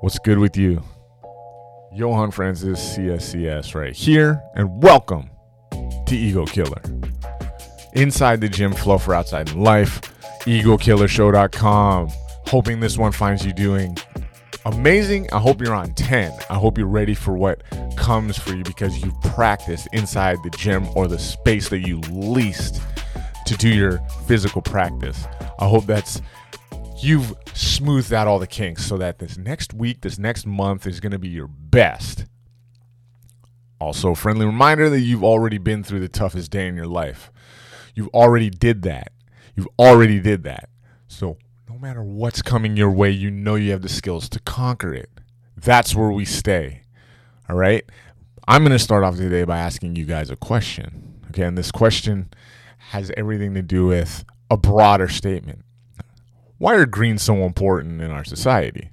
What's 0.00 0.18
good 0.18 0.38
with 0.38 0.56
you? 0.56 0.82
Johan 1.92 2.30
Francis, 2.30 2.96
CSCS, 2.96 3.74
right 3.74 3.94
here, 3.94 4.42
and 4.54 4.82
welcome 4.82 5.28
to 6.06 6.16
Ego 6.16 6.46
Killer. 6.46 6.80
Inside 7.92 8.40
the 8.40 8.48
gym, 8.48 8.72
flow 8.72 8.96
for 8.96 9.14
outside 9.14 9.52
life, 9.52 10.00
egokillershow.com. 10.46 12.08
Hoping 12.46 12.80
this 12.80 12.96
one 12.96 13.12
finds 13.12 13.44
you 13.44 13.52
doing 13.52 13.94
amazing. 14.64 15.28
I 15.34 15.38
hope 15.38 15.60
you're 15.60 15.74
on 15.74 15.92
10. 15.92 16.32
I 16.48 16.54
hope 16.54 16.78
you're 16.78 16.86
ready 16.86 17.12
for 17.12 17.36
what 17.36 17.62
comes 17.98 18.38
for 18.38 18.54
you 18.54 18.64
because 18.64 19.04
you've 19.04 19.20
practiced 19.20 19.86
inside 19.92 20.38
the 20.42 20.50
gym 20.56 20.88
or 20.96 21.08
the 21.08 21.18
space 21.18 21.68
that 21.68 21.80
you 21.80 22.00
leased 22.10 22.80
to 23.44 23.54
do 23.58 23.68
your 23.68 23.98
physical 24.26 24.62
practice. 24.62 25.26
I 25.58 25.68
hope 25.68 25.84
that's 25.84 26.22
you've 27.02 27.34
smoothed 27.54 28.12
out 28.12 28.26
all 28.26 28.38
the 28.38 28.46
kinks 28.46 28.86
so 28.86 28.96
that 28.98 29.18
this 29.18 29.38
next 29.38 29.72
week, 29.74 30.02
this 30.02 30.18
next 30.18 30.46
month 30.46 30.86
is 30.86 31.00
going 31.00 31.12
to 31.12 31.18
be 31.18 31.28
your 31.28 31.48
best. 31.48 32.26
Also, 33.80 34.14
friendly 34.14 34.44
reminder 34.44 34.90
that 34.90 35.00
you've 35.00 35.24
already 35.24 35.58
been 35.58 35.82
through 35.82 36.00
the 36.00 36.08
toughest 36.08 36.50
day 36.50 36.66
in 36.66 36.76
your 36.76 36.86
life. 36.86 37.30
You've 37.94 38.08
already 38.08 38.50
did 38.50 38.82
that. 38.82 39.12
You've 39.56 39.68
already 39.78 40.20
did 40.20 40.44
that. 40.44 40.68
So, 41.08 41.38
no 41.68 41.78
matter 41.78 42.02
what's 42.02 42.42
coming 42.42 42.76
your 42.76 42.90
way, 42.90 43.10
you 43.10 43.30
know 43.30 43.54
you 43.54 43.70
have 43.70 43.82
the 43.82 43.88
skills 43.88 44.28
to 44.30 44.40
conquer 44.40 44.92
it. 44.92 45.08
That's 45.56 45.94
where 45.94 46.10
we 46.10 46.24
stay. 46.24 46.82
All 47.48 47.56
right? 47.56 47.84
I'm 48.46 48.62
going 48.62 48.72
to 48.72 48.78
start 48.78 49.04
off 49.04 49.16
today 49.16 49.44
by 49.44 49.58
asking 49.58 49.96
you 49.96 50.04
guys 50.04 50.30
a 50.30 50.36
question. 50.36 51.20
Okay, 51.30 51.44
and 51.44 51.56
this 51.56 51.70
question 51.70 52.30
has 52.90 53.12
everything 53.16 53.54
to 53.54 53.62
do 53.62 53.86
with 53.86 54.24
a 54.50 54.56
broader 54.56 55.08
statement 55.08 55.64
why 56.60 56.74
are 56.74 56.84
greens 56.84 57.22
so 57.22 57.36
important 57.36 58.02
in 58.02 58.10
our 58.10 58.22
society? 58.22 58.90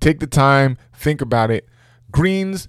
Take 0.00 0.20
the 0.20 0.26
time, 0.26 0.76
think 0.94 1.22
about 1.22 1.50
it. 1.50 1.66
Greens 2.10 2.68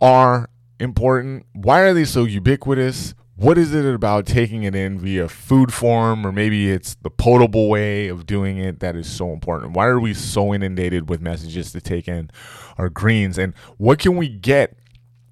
are 0.00 0.48
important. 0.78 1.44
Why 1.54 1.80
are 1.80 1.92
they 1.92 2.04
so 2.04 2.22
ubiquitous? 2.22 3.14
What 3.34 3.58
is 3.58 3.74
it 3.74 3.84
about 3.92 4.26
taking 4.26 4.62
it 4.62 4.76
in 4.76 5.00
via 5.00 5.28
food 5.28 5.74
form, 5.74 6.24
or 6.24 6.30
maybe 6.30 6.70
it's 6.70 6.94
the 7.02 7.10
potable 7.10 7.68
way 7.68 8.06
of 8.06 8.26
doing 8.26 8.58
it 8.58 8.78
that 8.78 8.94
is 8.94 9.10
so 9.10 9.32
important? 9.32 9.72
Why 9.72 9.86
are 9.86 9.98
we 9.98 10.14
so 10.14 10.54
inundated 10.54 11.08
with 11.08 11.20
messages 11.20 11.72
to 11.72 11.80
take 11.80 12.06
in 12.06 12.30
our 12.78 12.90
greens? 12.90 13.38
And 13.38 13.54
what 13.76 13.98
can 13.98 14.16
we 14.16 14.28
get 14.28 14.78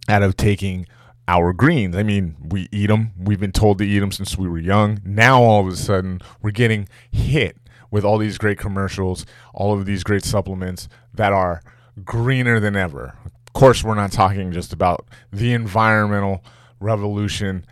out 0.08 0.24
of 0.24 0.36
taking 0.36 0.84
our 1.28 1.52
greens? 1.52 1.94
I 1.94 2.02
mean, 2.02 2.34
we 2.40 2.68
eat 2.72 2.88
them. 2.88 3.12
We've 3.16 3.38
been 3.38 3.52
told 3.52 3.78
to 3.78 3.86
eat 3.86 4.00
them 4.00 4.10
since 4.10 4.36
we 4.36 4.48
were 4.48 4.58
young. 4.58 5.00
Now, 5.04 5.40
all 5.40 5.64
of 5.64 5.72
a 5.72 5.76
sudden, 5.76 6.20
we're 6.42 6.50
getting 6.50 6.88
hit 7.12 7.56
with 7.90 8.04
all 8.04 8.18
these 8.18 8.38
great 8.38 8.58
commercials, 8.58 9.24
all 9.54 9.72
of 9.72 9.86
these 9.86 10.04
great 10.04 10.24
supplements 10.24 10.88
that 11.14 11.32
are 11.32 11.62
greener 12.04 12.60
than 12.60 12.76
ever. 12.76 13.14
Of 13.24 13.52
course, 13.52 13.82
we're 13.82 13.94
not 13.94 14.12
talking 14.12 14.52
just 14.52 14.72
about 14.72 15.06
the 15.32 15.52
environmental 15.52 16.44
revolution 16.80 17.64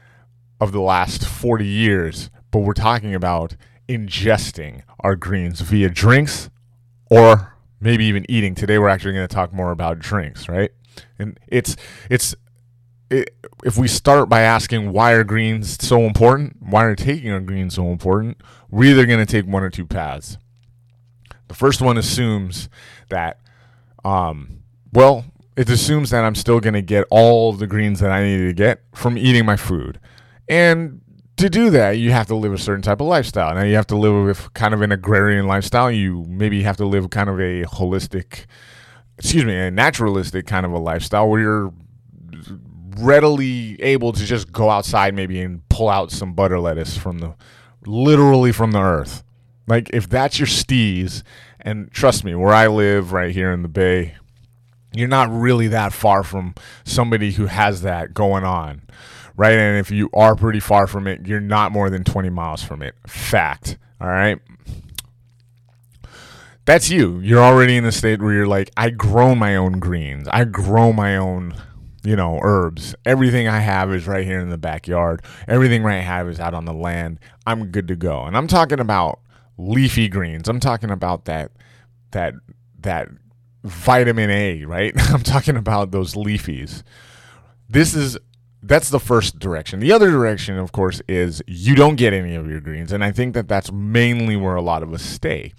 of 0.60 0.72
the 0.72 0.80
last 0.80 1.26
40 1.26 1.66
years, 1.66 2.30
but 2.50 2.60
we're 2.60 2.72
talking 2.72 3.14
about 3.14 3.56
ingesting 3.88 4.82
our 5.00 5.16
greens 5.16 5.60
via 5.60 5.90
drinks 5.90 6.50
or 7.10 7.56
maybe 7.80 8.04
even 8.06 8.28
eating. 8.28 8.54
Today 8.54 8.78
we're 8.78 8.88
actually 8.88 9.12
going 9.12 9.28
to 9.28 9.34
talk 9.34 9.52
more 9.52 9.70
about 9.70 9.98
drinks, 9.98 10.48
right? 10.48 10.70
And 11.18 11.38
it's 11.46 11.76
it's 12.10 12.34
it, 13.10 13.30
if 13.64 13.76
we 13.76 13.86
start 13.86 14.28
by 14.28 14.40
asking 14.40 14.92
why 14.92 15.12
are 15.12 15.24
greens 15.24 15.76
so 15.84 16.00
important, 16.00 16.56
why 16.60 16.84
are 16.84 16.96
taking 16.96 17.30
our 17.30 17.40
greens 17.40 17.74
so 17.74 17.90
important, 17.90 18.38
we're 18.70 18.90
either 18.90 19.06
going 19.06 19.24
to 19.24 19.26
take 19.26 19.46
one 19.46 19.62
or 19.62 19.70
two 19.70 19.86
paths. 19.86 20.38
The 21.48 21.54
first 21.54 21.80
one 21.80 21.96
assumes 21.96 22.68
that, 23.08 23.40
um, 24.04 24.62
well, 24.92 25.24
it 25.56 25.70
assumes 25.70 26.10
that 26.10 26.24
I'm 26.24 26.34
still 26.34 26.60
going 26.60 26.74
to 26.74 26.82
get 26.82 27.04
all 27.10 27.52
the 27.52 27.66
greens 27.66 28.00
that 28.00 28.10
I 28.10 28.24
need 28.24 28.38
to 28.38 28.52
get 28.52 28.82
from 28.94 29.16
eating 29.16 29.46
my 29.46 29.56
food. 29.56 30.00
And 30.48 31.00
to 31.36 31.48
do 31.50 31.70
that, 31.70 31.92
you 31.92 32.12
have 32.12 32.26
to 32.28 32.34
live 32.34 32.52
a 32.52 32.58
certain 32.58 32.82
type 32.82 33.00
of 33.00 33.06
lifestyle. 33.06 33.54
Now, 33.54 33.62
you 33.62 33.76
have 33.76 33.86
to 33.88 33.96
live 33.96 34.24
with 34.24 34.52
kind 34.54 34.74
of 34.74 34.82
an 34.82 34.92
agrarian 34.92 35.46
lifestyle. 35.46 35.90
You 35.90 36.24
maybe 36.28 36.62
have 36.62 36.76
to 36.78 36.86
live 36.86 37.10
kind 37.10 37.28
of 37.28 37.38
a 37.40 37.64
holistic, 37.64 38.46
excuse 39.18 39.44
me, 39.44 39.56
a 39.56 39.70
naturalistic 39.70 40.46
kind 40.46 40.66
of 40.66 40.72
a 40.72 40.78
lifestyle 40.78 41.28
where 41.28 41.40
you're 41.40 41.72
readily 42.98 43.80
able 43.82 44.12
to 44.12 44.24
just 44.24 44.52
go 44.52 44.70
outside 44.70 45.14
maybe 45.14 45.40
and 45.40 45.66
pull 45.68 45.88
out 45.88 46.10
some 46.10 46.32
butter 46.32 46.58
lettuce 46.58 46.96
from 46.96 47.18
the 47.18 47.34
literally 47.86 48.52
from 48.52 48.72
the 48.72 48.80
earth. 48.80 49.22
Like 49.66 49.90
if 49.92 50.08
that's 50.08 50.38
your 50.38 50.46
steez, 50.46 51.22
and 51.60 51.90
trust 51.90 52.24
me, 52.24 52.34
where 52.34 52.54
I 52.54 52.68
live 52.68 53.12
right 53.12 53.34
here 53.34 53.52
in 53.52 53.62
the 53.62 53.68
Bay, 53.68 54.14
you're 54.94 55.08
not 55.08 55.30
really 55.30 55.68
that 55.68 55.92
far 55.92 56.22
from 56.22 56.54
somebody 56.84 57.32
who 57.32 57.46
has 57.46 57.82
that 57.82 58.14
going 58.14 58.44
on. 58.44 58.82
Right? 59.36 59.52
And 59.58 59.78
if 59.78 59.90
you 59.90 60.08
are 60.14 60.34
pretty 60.34 60.60
far 60.60 60.86
from 60.86 61.06
it, 61.06 61.26
you're 61.26 61.40
not 61.40 61.72
more 61.72 61.90
than 61.90 62.04
20 62.04 62.30
miles 62.30 62.62
from 62.62 62.80
it. 62.80 62.94
Fact. 63.06 63.76
All 64.00 64.08
right. 64.08 64.38
That's 66.64 66.90
you. 66.90 67.20
You're 67.20 67.42
already 67.42 67.76
in 67.76 67.84
the 67.84 67.92
state 67.92 68.20
where 68.20 68.32
you're 68.32 68.46
like, 68.46 68.70
I 68.76 68.90
grow 68.90 69.34
my 69.34 69.54
own 69.54 69.78
greens. 69.78 70.26
I 70.28 70.44
grow 70.44 70.92
my 70.92 71.16
own 71.16 71.54
you 72.06 72.14
know, 72.14 72.38
herbs. 72.42 72.94
Everything 73.04 73.48
I 73.48 73.58
have 73.58 73.92
is 73.92 74.06
right 74.06 74.24
here 74.24 74.38
in 74.38 74.48
the 74.48 74.56
backyard. 74.56 75.22
Everything 75.48 75.84
I 75.84 75.96
have 75.96 76.28
is 76.28 76.38
out 76.38 76.54
on 76.54 76.64
the 76.64 76.72
land. 76.72 77.18
I'm 77.46 77.72
good 77.72 77.88
to 77.88 77.96
go. 77.96 78.22
And 78.22 78.36
I'm 78.36 78.46
talking 78.46 78.78
about 78.78 79.18
leafy 79.58 80.08
greens. 80.08 80.48
I'm 80.48 80.60
talking 80.60 80.92
about 80.92 81.24
that 81.24 81.50
that 82.12 82.34
that 82.78 83.08
vitamin 83.64 84.30
A, 84.30 84.64
right? 84.64 84.94
I'm 85.12 85.22
talking 85.22 85.56
about 85.56 85.90
those 85.90 86.14
leafies. 86.14 86.84
This 87.68 87.94
is 87.94 88.16
that's 88.62 88.90
the 88.90 89.00
first 89.00 89.40
direction. 89.40 89.80
The 89.80 89.90
other 89.90 90.10
direction, 90.10 90.58
of 90.58 90.70
course, 90.70 91.02
is 91.08 91.42
you 91.48 91.74
don't 91.74 91.96
get 91.96 92.12
any 92.12 92.36
of 92.36 92.48
your 92.48 92.60
greens, 92.60 92.92
and 92.92 93.02
I 93.02 93.10
think 93.10 93.34
that 93.34 93.48
that's 93.48 93.72
mainly 93.72 94.36
where 94.36 94.54
a 94.54 94.62
lot 94.62 94.84
of 94.84 94.92
us 94.92 95.02
stay. 95.02 95.54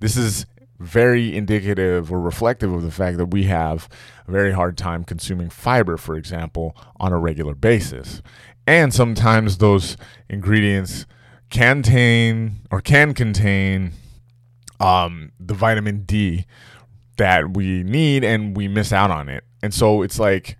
This 0.00 0.16
is 0.16 0.46
very 0.80 1.36
indicative 1.36 2.10
or 2.10 2.20
reflective 2.20 2.72
of 2.72 2.82
the 2.82 2.90
fact 2.90 3.18
that 3.18 3.26
we 3.26 3.44
have 3.44 3.88
a 4.26 4.32
very 4.32 4.52
hard 4.52 4.76
time 4.78 5.04
consuming 5.04 5.50
fiber, 5.50 5.96
for 5.96 6.16
example, 6.16 6.74
on 6.98 7.12
a 7.12 7.18
regular 7.18 7.54
basis. 7.54 8.22
And 8.66 8.92
sometimes 8.92 9.58
those 9.58 9.96
ingredients 10.28 11.06
can 11.50 11.82
contain 11.82 12.60
or 12.70 12.80
can 12.80 13.12
contain 13.12 13.92
um, 14.78 15.32
the 15.38 15.54
vitamin 15.54 16.04
D 16.04 16.46
that 17.16 17.54
we 17.54 17.82
need 17.82 18.24
and 18.24 18.56
we 18.56 18.66
miss 18.66 18.92
out 18.92 19.10
on 19.10 19.28
it. 19.28 19.44
And 19.62 19.74
so 19.74 20.02
it's 20.02 20.18
like 20.18 20.56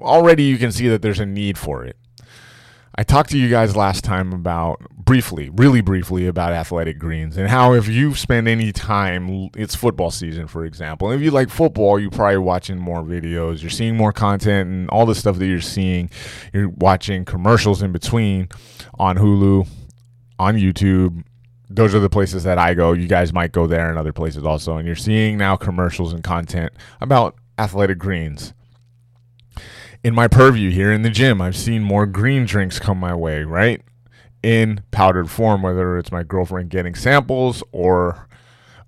already 0.00 0.44
you 0.44 0.58
can 0.58 0.70
see 0.70 0.86
that 0.88 1.02
there's 1.02 1.18
a 1.18 1.26
need 1.26 1.58
for 1.58 1.84
it. 1.84 1.96
I 2.96 3.04
talked 3.04 3.30
to 3.30 3.38
you 3.38 3.48
guys 3.48 3.76
last 3.76 4.02
time 4.02 4.32
about 4.32 4.80
briefly, 4.96 5.48
really 5.50 5.80
briefly 5.80 6.26
about 6.26 6.52
athletic 6.52 6.98
greens 6.98 7.36
and 7.36 7.48
how 7.48 7.72
if 7.72 7.88
you 7.88 8.14
spend 8.14 8.48
any 8.48 8.72
time, 8.72 9.48
it's 9.56 9.74
football 9.74 10.10
season, 10.10 10.48
for 10.48 10.64
example. 10.64 11.12
If 11.12 11.20
you 11.20 11.30
like 11.30 11.50
football, 11.50 11.98
you're 12.00 12.10
probably 12.10 12.38
watching 12.38 12.78
more 12.78 13.02
videos, 13.02 13.62
you're 13.62 13.70
seeing 13.70 13.96
more 13.96 14.12
content, 14.12 14.68
and 14.68 14.90
all 14.90 15.06
the 15.06 15.14
stuff 15.14 15.38
that 15.38 15.46
you're 15.46 15.60
seeing, 15.60 16.10
you're 16.52 16.68
watching 16.68 17.24
commercials 17.24 17.80
in 17.80 17.92
between 17.92 18.48
on 18.98 19.16
Hulu, 19.16 19.68
on 20.38 20.56
YouTube. 20.56 21.22
Those 21.68 21.94
are 21.94 22.00
the 22.00 22.10
places 22.10 22.42
that 22.42 22.58
I 22.58 22.74
go. 22.74 22.92
You 22.92 23.06
guys 23.06 23.32
might 23.32 23.52
go 23.52 23.68
there 23.68 23.88
and 23.88 23.98
other 23.98 24.12
places 24.12 24.44
also. 24.44 24.76
And 24.76 24.86
you're 24.86 24.96
seeing 24.96 25.38
now 25.38 25.54
commercials 25.54 26.12
and 26.12 26.24
content 26.24 26.72
about 27.00 27.36
athletic 27.56 27.98
greens 27.98 28.52
in 30.02 30.14
my 30.14 30.28
purview 30.28 30.70
here 30.70 30.92
in 30.92 31.02
the 31.02 31.10
gym, 31.10 31.40
I've 31.40 31.56
seen 31.56 31.82
more 31.82 32.06
green 32.06 32.46
drinks 32.46 32.78
come 32.78 32.98
my 32.98 33.14
way, 33.14 33.42
right? 33.42 33.82
In 34.42 34.82
powdered 34.90 35.30
form, 35.30 35.62
whether 35.62 35.98
it's 35.98 36.10
my 36.12 36.22
girlfriend 36.22 36.70
getting 36.70 36.94
samples 36.94 37.62
or 37.72 38.26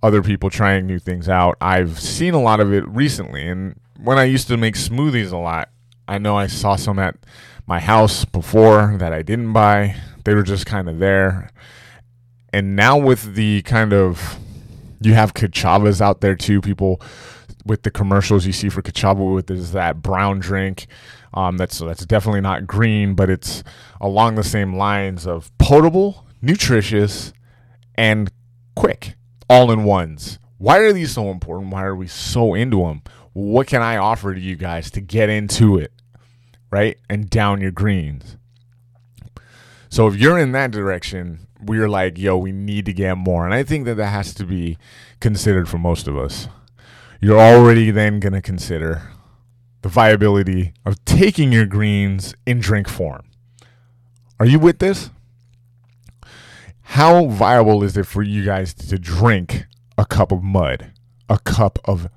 other 0.02 0.22
people 0.22 0.50
trying 0.50 0.86
new 0.86 0.98
things 0.98 1.28
out. 1.28 1.56
I've 1.60 2.00
seen 2.00 2.34
a 2.34 2.40
lot 2.40 2.60
of 2.60 2.72
it 2.72 2.86
recently. 2.88 3.46
And 3.46 3.78
when 3.98 4.18
I 4.18 4.24
used 4.24 4.48
to 4.48 4.56
make 4.56 4.74
smoothies 4.74 5.32
a 5.32 5.36
lot, 5.36 5.68
I 6.08 6.18
know 6.18 6.36
I 6.36 6.46
saw 6.46 6.76
some 6.76 6.98
at 6.98 7.16
my 7.66 7.78
house 7.78 8.24
before 8.24 8.96
that 8.98 9.12
I 9.12 9.22
didn't 9.22 9.52
buy. 9.52 9.96
They 10.24 10.34
were 10.34 10.42
just 10.42 10.66
kind 10.66 10.88
of 10.88 10.98
there. 10.98 11.50
And 12.52 12.74
now 12.74 12.98
with 12.98 13.34
the 13.34 13.62
kind 13.62 13.92
of 13.92 14.38
you 15.00 15.14
have 15.14 15.34
Ka'Chavas 15.34 16.00
out 16.00 16.20
there 16.20 16.34
too, 16.34 16.60
people 16.60 17.00
with 17.64 17.82
the 17.82 17.90
commercials 17.90 18.46
you 18.46 18.52
see 18.52 18.68
for 18.68 18.82
Ka'Chava 18.82 19.34
with 19.34 19.50
is 19.50 19.72
that 19.72 20.02
brown 20.02 20.40
drink. 20.40 20.86
Um, 21.34 21.56
that's 21.56 21.78
that's 21.78 22.04
definitely 22.04 22.40
not 22.40 22.66
green, 22.66 23.14
but 23.14 23.30
it's 23.30 23.62
along 24.00 24.34
the 24.34 24.44
same 24.44 24.76
lines 24.76 25.26
of 25.26 25.56
potable, 25.58 26.26
nutritious, 26.42 27.32
and 27.94 28.30
quick, 28.74 29.14
all 29.48 29.70
in 29.70 29.84
ones. 29.84 30.38
Why 30.58 30.78
are 30.78 30.92
these 30.92 31.12
so 31.12 31.30
important? 31.30 31.72
Why 31.72 31.84
are 31.84 31.96
we 31.96 32.06
so 32.06 32.54
into 32.54 32.82
them? 32.82 33.02
What 33.32 33.66
can 33.66 33.82
I 33.82 33.96
offer 33.96 34.34
to 34.34 34.40
you 34.40 34.56
guys 34.56 34.90
to 34.92 35.00
get 35.00 35.28
into 35.28 35.78
it, 35.78 35.92
right? 36.70 36.98
And 37.08 37.30
down 37.30 37.60
your 37.60 37.70
greens. 37.70 38.36
So 39.88 40.06
if 40.06 40.16
you're 40.16 40.38
in 40.38 40.52
that 40.52 40.70
direction, 40.70 41.46
we're 41.60 41.88
like, 41.88 42.18
yo, 42.18 42.36
we 42.36 42.52
need 42.52 42.86
to 42.86 42.92
get 42.92 43.16
more. 43.16 43.44
And 43.44 43.54
I 43.54 43.62
think 43.62 43.84
that 43.86 43.96
that 43.96 44.08
has 44.08 44.34
to 44.34 44.44
be 44.44 44.78
considered 45.20 45.68
for 45.68 45.78
most 45.78 46.06
of 46.06 46.16
us 46.16 46.48
you're 47.22 47.40
already 47.40 47.92
then 47.92 48.18
going 48.18 48.32
to 48.32 48.42
consider 48.42 49.08
the 49.82 49.88
viability 49.88 50.74
of 50.84 51.02
taking 51.04 51.52
your 51.52 51.66
greens 51.66 52.34
in 52.44 52.58
drink 52.58 52.88
form. 52.88 53.22
Are 54.40 54.46
you 54.46 54.58
with 54.58 54.80
this? 54.80 55.10
How 56.82 57.26
viable 57.26 57.84
is 57.84 57.96
it 57.96 58.06
for 58.06 58.22
you 58.22 58.44
guys 58.44 58.74
to 58.74 58.98
drink 58.98 59.66
a 59.96 60.04
cup 60.04 60.32
of 60.32 60.42
mud, 60.42 60.90
a 61.28 61.38
cup 61.38 61.78
of 61.84 62.08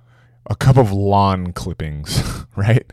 a 0.48 0.56
cup 0.56 0.76
of 0.76 0.92
lawn 0.92 1.54
clippings, 1.54 2.46
right? 2.56 2.92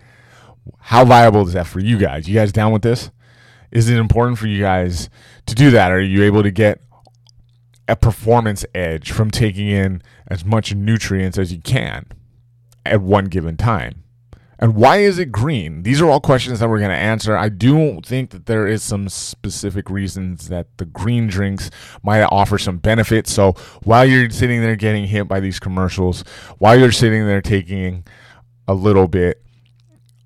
How 0.81 1.07
viable 1.07 1.47
is 1.47 1.55
that 1.55 1.67
for 1.67 1.81
you 1.81 1.97
guys? 1.97 2.29
You 2.29 2.35
guys 2.35 2.53
down 2.53 2.73
with 2.73 2.83
this? 2.83 3.11
Is 3.71 3.89
it 3.89 3.97
important 3.97 4.39
for 4.39 4.49
you 4.49 4.61
guys 4.61 5.09
to 5.47 5.55
do 5.55 5.71
that? 5.71 5.91
Are 5.91 6.01
you 6.01 6.25
able 6.25 6.43
to 6.43 6.51
get 6.51 6.83
a 7.89 7.97
performance 7.97 8.65
edge 8.75 9.11
from 9.11 9.31
taking 9.31 9.69
in 9.69 10.03
as 10.29 10.45
much 10.45 10.75
nutrients 10.75 11.39
as 11.39 11.53
you 11.53 11.61
can 11.61 12.07
at 12.85 13.01
one 13.01 13.27
given 13.27 13.57
time? 13.57 14.03
And 14.63 14.77
why 14.77 14.99
is 14.99 15.19
it 15.19 15.33
green? 15.33 15.83
These 15.83 16.01
are 16.01 16.09
all 16.09 16.21
questions 16.21 16.61
that 16.61 16.69
we're 16.69 16.79
going 16.79 16.93
to 16.93 16.97
answer. 16.97 17.37
I 17.37 17.49
do 17.49 18.01
think 18.07 18.31
that 18.31 18.47
there 18.47 18.69
is 18.69 18.81
some 18.81 19.09
specific 19.09 19.91
reasons 19.91 20.49
that 20.51 20.69
the 20.79 20.85
green 20.85 21.27
drinks 21.27 21.69
might 22.05 22.23
offer 22.23 22.59
some 22.59 22.79
benefits. 22.79 23.33
So 23.33 23.55
while 23.83 24.05
you're 24.05 24.31
sitting 24.31 24.61
there 24.61 24.77
getting 24.77 25.09
hit 25.09 25.27
by 25.27 25.41
these 25.41 25.59
commercials, 25.59 26.23
while 26.59 26.79
you're 26.79 26.93
sitting 26.93 27.27
there 27.27 27.43
taking 27.43 28.07
a 28.69 28.75
little 28.75 29.09
bit, 29.09 29.43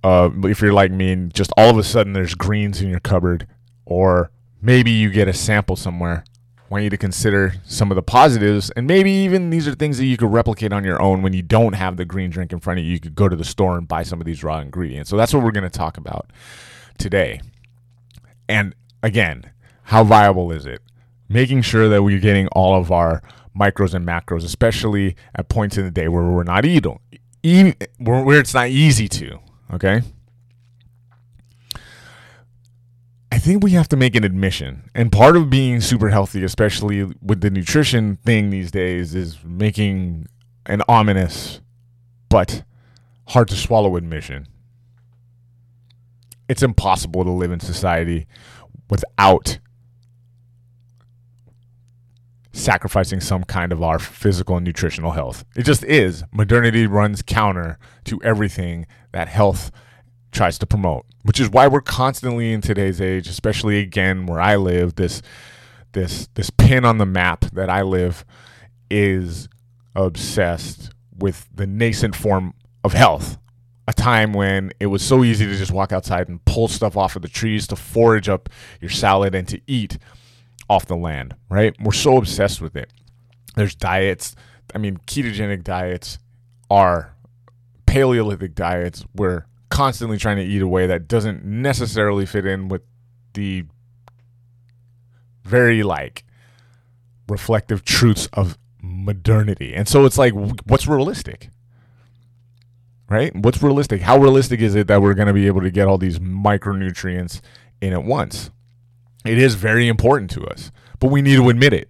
uh, 0.04 0.28
if 0.44 0.60
you're 0.60 0.74
like 0.74 0.90
me 0.90 1.12
and 1.12 1.32
just 1.32 1.50
all 1.56 1.70
of 1.70 1.78
a 1.78 1.82
sudden 1.82 2.12
there's 2.12 2.34
greens 2.34 2.82
in 2.82 2.90
your 2.90 3.00
cupboard, 3.00 3.46
or 3.86 4.30
maybe 4.60 4.90
you 4.90 5.10
get 5.10 5.28
a 5.28 5.32
sample 5.32 5.76
somewhere, 5.76 6.24
want 6.68 6.84
you 6.84 6.90
to 6.90 6.96
consider 6.96 7.54
some 7.64 7.90
of 7.90 7.96
the 7.96 8.02
positives 8.02 8.70
and 8.70 8.86
maybe 8.86 9.10
even 9.10 9.50
these 9.50 9.68
are 9.68 9.74
things 9.74 9.98
that 9.98 10.06
you 10.06 10.16
could 10.16 10.32
replicate 10.32 10.72
on 10.72 10.84
your 10.84 11.00
own 11.00 11.22
when 11.22 11.32
you 11.32 11.42
don't 11.42 11.74
have 11.74 11.96
the 11.96 12.04
green 12.04 12.30
drink 12.30 12.52
in 12.52 12.60
front 12.60 12.80
of 12.80 12.84
you. 12.84 12.92
You 12.92 13.00
could 13.00 13.14
go 13.14 13.28
to 13.28 13.36
the 13.36 13.44
store 13.44 13.78
and 13.78 13.86
buy 13.86 14.02
some 14.02 14.20
of 14.20 14.26
these 14.26 14.42
raw 14.42 14.58
ingredients. 14.58 15.10
So 15.10 15.16
that's 15.16 15.32
what 15.32 15.42
we're 15.44 15.52
going 15.52 15.64
to 15.64 15.70
talk 15.70 15.96
about 15.96 16.30
today. 16.98 17.40
And 18.48 18.74
again 19.02 19.50
how 19.86 20.02
viable 20.02 20.50
is 20.50 20.66
it? 20.66 20.82
Making 21.28 21.62
sure 21.62 21.88
that 21.88 22.02
we're 22.02 22.18
getting 22.18 22.48
all 22.48 22.74
of 22.76 22.90
our 22.90 23.22
micros 23.56 23.94
and 23.94 24.06
macros 24.06 24.44
especially 24.44 25.16
at 25.34 25.48
points 25.48 25.78
in 25.78 25.84
the 25.84 25.90
day 25.90 26.08
where 26.08 26.24
we're 26.24 26.42
not 26.42 26.66
eating 26.66 26.98
where 27.98 28.38
it's 28.38 28.52
not 28.52 28.68
easy 28.68 29.08
to 29.08 29.38
okay 29.72 30.02
I 33.32 33.34
think 33.46 33.62
we 33.62 33.70
have 33.70 33.88
to 33.88 33.96
make 33.96 34.16
an 34.16 34.24
admission. 34.24 34.90
And 34.92 35.12
part 35.12 35.36
of 35.36 35.48
being 35.48 35.80
super 35.80 36.08
healthy, 36.08 36.42
especially 36.42 37.04
with 37.22 37.42
the 37.42 37.50
nutrition 37.50 38.16
thing 38.16 38.50
these 38.50 38.72
days, 38.72 39.14
is 39.14 39.38
making 39.44 40.26
an 40.66 40.82
ominous 40.88 41.60
but 42.28 42.64
hard 43.28 43.46
to 43.48 43.54
swallow 43.54 43.94
admission. 43.94 44.48
It's 46.48 46.62
impossible 46.62 47.22
to 47.22 47.30
live 47.30 47.52
in 47.52 47.60
society 47.60 48.26
without 48.90 49.60
sacrificing 52.52 53.20
some 53.20 53.44
kind 53.44 53.70
of 53.70 53.80
our 53.80 54.00
physical 54.00 54.56
and 54.56 54.66
nutritional 54.66 55.12
health. 55.12 55.44
It 55.54 55.62
just 55.62 55.84
is. 55.84 56.24
Modernity 56.32 56.88
runs 56.88 57.22
counter 57.22 57.78
to 58.06 58.20
everything 58.24 58.86
that 59.12 59.28
health 59.28 59.70
tries 60.32 60.58
to 60.58 60.66
promote, 60.66 61.06
which 61.26 61.40
is 61.40 61.50
why 61.50 61.66
we're 61.66 61.80
constantly 61.80 62.52
in 62.52 62.60
today's 62.60 63.00
age, 63.00 63.28
especially 63.28 63.80
again 63.80 64.26
where 64.26 64.40
I 64.40 64.54
live, 64.54 64.94
this 64.94 65.22
this 65.90 66.28
this 66.34 66.50
pin 66.50 66.84
on 66.84 66.98
the 66.98 67.06
map 67.06 67.46
that 67.52 67.68
I 67.68 67.82
live 67.82 68.24
is 68.88 69.48
obsessed 69.96 70.90
with 71.18 71.48
the 71.52 71.66
nascent 71.66 72.14
form 72.14 72.54
of 72.84 72.92
health. 72.92 73.38
A 73.88 73.92
time 73.92 74.32
when 74.32 74.70
it 74.78 74.86
was 74.86 75.02
so 75.02 75.24
easy 75.24 75.46
to 75.46 75.56
just 75.56 75.72
walk 75.72 75.90
outside 75.92 76.28
and 76.28 76.44
pull 76.44 76.68
stuff 76.68 76.96
off 76.96 77.16
of 77.16 77.22
the 77.22 77.28
trees 77.28 77.66
to 77.68 77.76
forage 77.76 78.28
up 78.28 78.48
your 78.80 78.90
salad 78.90 79.34
and 79.34 79.48
to 79.48 79.60
eat 79.66 79.98
off 80.70 80.86
the 80.86 80.96
land, 80.96 81.34
right? 81.48 81.74
We're 81.80 81.92
so 81.92 82.16
obsessed 82.16 82.60
with 82.60 82.76
it. 82.76 82.92
There's 83.56 83.74
diets, 83.74 84.36
I 84.74 84.78
mean, 84.78 84.98
ketogenic 85.06 85.64
diets 85.64 86.18
are 86.70 87.16
Paleolithic 87.86 88.54
diets 88.54 89.04
where 89.12 89.46
constantly 89.68 90.18
trying 90.18 90.36
to 90.36 90.44
eat 90.44 90.62
away 90.62 90.86
that 90.86 91.08
doesn't 91.08 91.44
necessarily 91.44 92.26
fit 92.26 92.46
in 92.46 92.68
with 92.68 92.82
the 93.34 93.64
very 95.44 95.82
like 95.82 96.24
reflective 97.28 97.84
truths 97.84 98.28
of 98.32 98.58
modernity. 98.80 99.74
And 99.74 99.88
so 99.88 100.04
it's 100.04 100.18
like 100.18 100.32
what's 100.32 100.86
realistic? 100.86 101.50
Right? 103.08 103.34
What's 103.36 103.62
realistic? 103.62 104.00
How 104.00 104.18
realistic 104.18 104.60
is 104.60 104.74
it 104.74 104.88
that 104.88 105.00
we're 105.00 105.14
going 105.14 105.28
to 105.28 105.34
be 105.34 105.46
able 105.46 105.60
to 105.60 105.70
get 105.70 105.86
all 105.86 105.98
these 105.98 106.18
micronutrients 106.18 107.40
in 107.80 107.92
at 107.92 108.02
once? 108.02 108.50
It 109.24 109.38
is 109.38 109.54
very 109.54 109.86
important 109.88 110.30
to 110.32 110.44
us, 110.46 110.72
but 110.98 111.10
we 111.10 111.22
need 111.22 111.36
to 111.36 111.48
admit 111.48 111.72
it. 111.72 111.88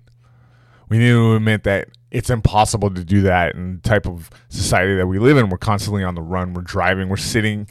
We 0.89 0.99
need 0.99 1.11
to 1.11 1.35
admit 1.37 1.65
that 1.65 1.89
it's 2.17 2.31
impossible 2.31 2.89
to 2.89 3.05
do 3.05 3.21
that 3.21 3.55
in 3.55 3.75
the 3.75 3.83
type 3.87 4.07
of 4.07 4.31
society 4.49 4.95
that 4.95 5.07
we 5.07 5.19
live 5.19 5.37
in. 5.37 5.51
We're 5.51 5.59
constantly 5.59 6.03
on 6.03 6.15
the 6.15 6.23
run. 6.23 6.55
We're 6.55 6.63
driving. 6.63 7.11
We're 7.11 7.19
sitting. 7.19 7.69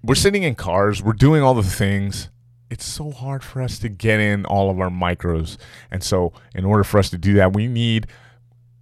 We're 0.00 0.14
sitting 0.14 0.44
in 0.44 0.54
cars. 0.54 1.02
We're 1.02 1.12
doing 1.12 1.42
all 1.42 1.54
the 1.54 1.64
things. 1.64 2.30
It's 2.70 2.84
so 2.84 3.10
hard 3.10 3.42
for 3.42 3.60
us 3.60 3.80
to 3.80 3.88
get 3.88 4.20
in 4.20 4.46
all 4.46 4.70
of 4.70 4.78
our 4.78 4.90
micros. 4.90 5.56
And 5.90 6.04
so, 6.04 6.32
in 6.54 6.64
order 6.64 6.84
for 6.84 6.98
us 6.98 7.10
to 7.10 7.18
do 7.18 7.34
that, 7.34 7.52
we 7.52 7.66
need 7.66 8.06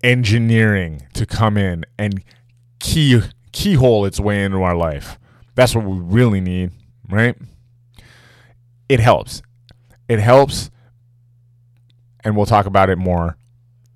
engineering 0.05 1.00
to 1.15 1.25
come 1.25 1.56
in 1.56 1.87
and 1.99 2.23
key 2.79 3.23
keyhole 3.50 4.05
its 4.05 4.21
way 4.21 4.45
into 4.45 4.61
our 4.61 4.77
life. 4.77 5.19
That's 5.55 5.75
what 5.75 5.87
we 5.87 5.97
really 5.97 6.43
need, 6.43 6.71
right? 7.09 7.35
It 8.91 9.00
helps. 9.00 9.41
It 10.06 10.19
helps, 10.19 10.71
and 12.23 12.37
we'll 12.37 12.45
talk 12.45 12.67
about 12.67 12.91
it 12.91 12.99
more 12.99 13.38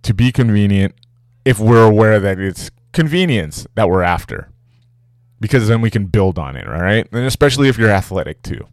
to 0.07 0.15
be 0.15 0.33
convenient 0.33 0.95
if 1.45 1.59
we're 1.59 1.87
aware 1.87 2.19
that 2.21 2.39
it's 2.39 2.71
convenience 2.93 3.67
that 3.75 3.89
we're 3.89 4.03
after. 4.03 4.51
Because 5.39 5.69
then 5.69 5.81
we 5.81 5.91
can 5.91 6.07
build 6.07 6.39
on 6.39 6.57
it, 6.57 6.67
all 6.67 6.81
right? 6.81 7.07
And 7.13 7.27
especially 7.27 7.69
if 7.69 7.77
you're 7.77 7.91
athletic 7.91 8.43
too 8.43 8.67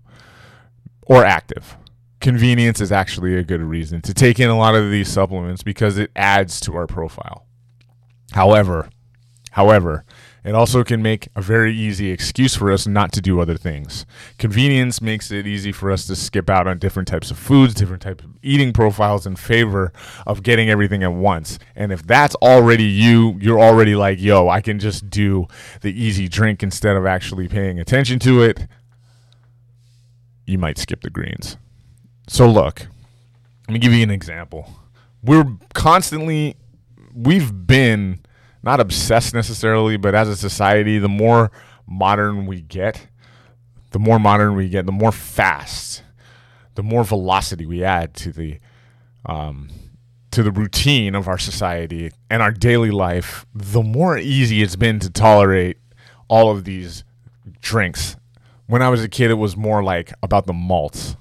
or 1.06 1.26
active. 1.26 1.76
Convenience 2.22 2.80
is 2.80 2.92
actually 2.92 3.36
a 3.36 3.44
good 3.44 3.62
reason 3.62 4.02
to 4.02 4.14
take 4.14 4.40
in 4.40 4.50
a 4.50 4.58
lot 4.58 4.76
of 4.76 4.90
these 4.90 5.10
supplements 5.10 5.62
because 5.62 5.98
it 5.98 6.10
adds 6.16 6.62
to 6.62 6.76
our 6.76 6.88
profile. 6.88 7.46
However, 8.32 8.90
however, 9.52 10.06
it 10.44 10.56
also 10.56 10.84
can 10.84 11.02
make 11.02 11.30
a 11.36 11.42
very 11.42 11.74
easy 11.74 12.12
excuse 12.12 12.56
for 12.56 12.72
us 12.72 12.86
not 12.86 13.12
to 13.14 13.22
do 13.22 13.40
other 13.40 13.56
things. 13.56 14.06
Convenience 14.38 15.02
makes 15.02 15.32
it 15.32 15.48
easy 15.48 15.72
for 15.72 15.90
us 15.90 16.06
to 16.08 16.16
skip 16.16 16.50
out 16.50 16.68
on 16.68 16.80
different 16.80 17.08
types 17.08 17.32
of 17.32 17.38
foods, 17.38 17.74
different 17.74 18.02
types 18.02 18.24
of 18.24 18.32
eating 18.42 18.74
profiles 18.74 19.26
in 19.26 19.38
favor 19.38 19.94
of 20.28 20.44
getting 20.44 20.70
everything 20.70 21.02
at 21.02 21.14
once. 21.14 21.60
And 21.76 21.94
if 21.94 22.04
that's 22.04 22.36
already 22.36 22.84
you, 22.84 23.38
you're 23.40 23.60
already 23.60 23.96
like, 23.96 24.20
yo, 24.20 24.50
I 24.50 24.60
can 24.60 24.80
just 24.80 25.10
do 25.10 25.48
the 25.82 25.92
easy 25.92 26.28
drink 26.28 26.62
instead 26.62 26.98
of 26.98 27.06
actually 27.06 27.48
paying 27.48 27.80
attention 27.80 28.20
to 28.20 28.44
it, 28.44 28.68
you 30.46 30.58
might 30.58 30.78
skip 30.78 31.02
the 31.02 31.10
greens. 31.10 31.58
So, 32.28 32.48
look, 32.50 32.88
let 33.68 33.74
me 33.74 33.80
give 33.80 33.94
you 33.94 34.04
an 34.04 34.12
example. 34.12 34.70
We're 35.24 35.56
constantly, 35.74 36.58
we've 37.14 37.66
been 37.66 38.20
not 38.64 38.80
obsessed 38.80 39.34
necessarily, 39.34 39.98
but 39.98 40.16
as 40.16 40.30
a 40.30 40.36
society, 40.36 40.98
the 40.98 41.10
more 41.10 41.52
modern 41.86 42.46
we 42.46 42.62
get, 42.62 43.08
the 43.92 44.00
more 44.00 44.18
modern 44.18 44.56
we 44.56 44.70
get, 44.70 44.86
the 44.86 44.92
more 44.92 45.12
fast, 45.12 46.04
the 46.76 46.84
more 46.84 47.04
velocity 47.04 47.66
we 47.66 47.84
add 47.84 48.14
to 48.16 48.32
the 48.32 48.60
um, 49.26 49.70
to 50.32 50.42
the 50.42 50.52
routine 50.52 51.14
of 51.14 51.28
our 51.28 51.38
society 51.38 52.12
and 52.30 52.42
our 52.42 52.52
daily 52.52 52.90
life, 52.90 53.46
the 53.54 53.84
more 53.84 54.18
easy 54.18 54.64
it's 54.64 54.76
been 54.76 55.00
to 55.00 55.10
tolerate 55.10 55.78
all 56.28 56.50
of 56.50 56.64
these 56.64 57.04
drinks. 57.62 58.16
When 58.66 58.82
I 58.82 58.90
was 58.90 59.04
a 59.04 59.10
kid, 59.10 59.30
it 59.30 59.36
was 59.36 59.56
more 59.56 59.84
like 59.84 60.12
about 60.24 60.48
the 60.48 60.54
malts. 60.54 61.16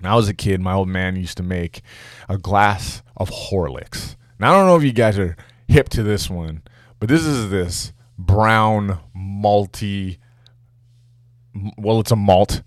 When 0.00 0.10
I 0.10 0.14
was 0.14 0.28
a 0.28 0.34
kid, 0.34 0.60
my 0.60 0.72
old 0.72 0.88
man 0.88 1.16
used 1.16 1.36
to 1.36 1.42
make 1.42 1.82
a 2.28 2.38
glass 2.38 3.02
of 3.16 3.28
Horlicks. 3.30 4.16
Now 4.38 4.54
I 4.54 4.56
don't 4.56 4.66
know 4.66 4.76
if 4.76 4.82
you 4.82 4.92
guys 4.92 5.18
are 5.18 5.36
hip 5.76 5.90
to 5.90 6.02
this 6.02 6.30
one, 6.30 6.62
but 6.98 7.06
this 7.06 7.22
is 7.26 7.50
this 7.50 7.92
brown 8.16 8.98
malty. 9.14 10.16
Well, 11.76 12.00
it's 12.00 12.10
a 12.10 12.16
malt, 12.16 12.62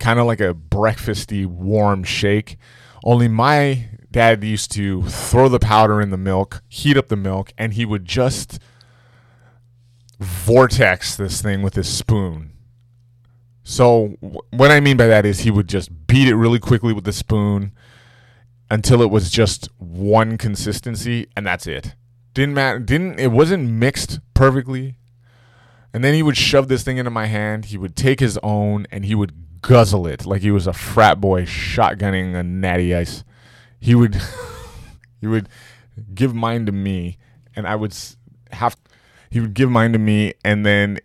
kind 0.00 0.18
of 0.18 0.26
like 0.26 0.40
a 0.40 0.52
breakfasty 0.52 1.46
warm 1.46 2.02
shake. 2.02 2.56
Only 3.04 3.28
my 3.28 3.88
dad 4.10 4.42
used 4.42 4.72
to 4.72 5.04
throw 5.04 5.48
the 5.48 5.60
powder 5.60 6.00
in 6.00 6.10
the 6.10 6.16
milk, 6.16 6.60
heat 6.68 6.96
up 6.96 7.06
the 7.06 7.14
milk, 7.14 7.52
and 7.56 7.74
he 7.74 7.84
would 7.84 8.04
just 8.04 8.58
vortex 10.18 11.14
this 11.14 11.40
thing 11.40 11.62
with 11.62 11.76
his 11.76 11.88
spoon. 11.88 12.50
So 13.62 14.16
what 14.50 14.72
I 14.72 14.80
mean 14.80 14.96
by 14.96 15.06
that 15.06 15.24
is 15.24 15.40
he 15.40 15.52
would 15.52 15.68
just 15.68 16.08
beat 16.08 16.26
it 16.26 16.34
really 16.34 16.58
quickly 16.58 16.92
with 16.92 17.04
the 17.04 17.12
spoon 17.12 17.70
until 18.74 19.02
it 19.02 19.08
was 19.08 19.30
just 19.30 19.68
one 19.78 20.36
consistency 20.36 21.28
and 21.36 21.46
that's 21.46 21.64
it. 21.64 21.94
Didn't 22.34 22.54
matter. 22.54 22.80
Didn't 22.80 23.20
it 23.20 23.30
wasn't 23.30 23.70
mixed 23.70 24.18
perfectly. 24.34 24.96
And 25.92 26.02
then 26.02 26.12
he 26.12 26.24
would 26.24 26.36
shove 26.36 26.66
this 26.66 26.82
thing 26.82 26.96
into 26.96 27.12
my 27.12 27.26
hand. 27.26 27.66
He 27.66 27.78
would 27.78 27.94
take 27.94 28.18
his 28.18 28.36
own 28.42 28.88
and 28.90 29.04
he 29.04 29.14
would 29.14 29.62
guzzle 29.62 30.08
it 30.08 30.26
like 30.26 30.42
he 30.42 30.50
was 30.50 30.66
a 30.66 30.72
frat 30.72 31.20
boy 31.20 31.44
shotgunning 31.44 32.34
a 32.34 32.42
natty 32.42 32.92
ice. 32.92 33.22
He 33.78 33.94
would 33.94 34.20
he 35.20 35.28
would 35.28 35.48
give 36.12 36.34
mine 36.34 36.66
to 36.66 36.72
me 36.72 37.16
and 37.54 37.68
I 37.68 37.76
would 37.76 37.96
have 38.50 38.76
he 39.30 39.38
would 39.38 39.54
give 39.54 39.70
mine 39.70 39.92
to 39.92 40.00
me 40.00 40.34
and 40.44 40.66
then 40.66 40.98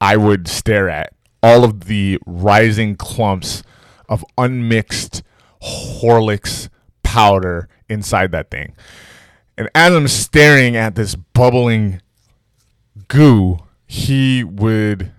I 0.00 0.16
would 0.16 0.48
stare 0.48 0.88
at 0.88 1.12
all 1.42 1.62
of 1.62 1.84
the 1.84 2.18
rising 2.24 2.96
clumps 2.96 3.62
of 4.08 4.24
unmixed 4.38 5.22
Horlicks 5.62 6.70
powder 7.16 7.66
inside 7.88 8.30
that 8.30 8.50
thing. 8.50 8.74
And 9.56 9.70
as 9.74 9.94
I'm 9.94 10.06
staring 10.06 10.76
at 10.76 10.96
this 10.96 11.14
bubbling 11.14 12.02
goo, 13.08 13.60
he 13.86 14.44
would 14.44 15.12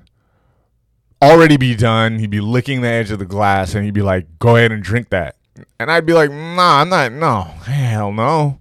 already 1.20 1.58
be 1.58 1.75
done. 1.75 2.20
He'd 2.20 2.30
be 2.30 2.39
licking 2.39 2.82
the 2.82 2.88
edge 2.88 3.10
of 3.10 3.18
the 3.18 3.25
glass 3.25 3.74
and 3.74 3.84
he'd 3.84 3.96
be 3.96 4.04
like, 4.04 4.27
go 4.38 4.58
ahead 4.58 4.72
and 4.72 4.84
drink 4.84 5.10
that. 5.10 5.38
And 5.80 5.92
I'd 5.92 6.06
be 6.06 6.13
like, 6.13 6.30
nah, 6.30 6.82
I'm 6.82 6.89
not, 6.89 7.12
no, 7.13 7.42
hell 7.66 8.12
no. 8.12 8.60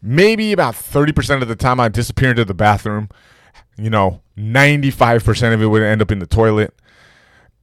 Maybe 0.00 0.52
about 0.52 0.74
30% 0.74 1.42
of 1.42 1.48
the 1.48 1.56
time 1.56 1.80
I'd 1.80 1.92
disappear 1.92 2.30
into 2.30 2.44
the 2.44 2.54
bathroom. 2.54 3.08
You 3.76 3.90
know, 3.90 4.20
95% 4.36 5.52
of 5.52 5.60
it 5.60 5.66
would 5.66 5.82
end 5.82 6.00
up 6.00 6.12
in 6.12 6.20
the 6.20 6.26
toilet. 6.28 6.72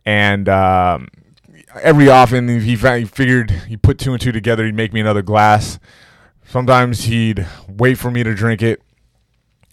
And 0.06 0.50
um, 0.50 1.08
every 1.82 2.10
often, 2.10 2.48
he, 2.60 2.75
figured 2.75 3.51
he 3.51 3.77
put 3.77 4.00
two 4.00 4.13
and 4.13 4.22
two 4.22 4.32
together, 4.32 4.65
he'd 4.65 4.75
make 4.75 4.94
me 4.94 5.01
another 5.01 5.22
glass. 5.22 5.79
Sometimes 6.46 7.05
he'd 7.05 7.46
wait 7.67 7.98
for 7.98 8.12
me 8.12 8.24
to 8.24 8.34
drink 8.36 8.62
it, 8.62 8.82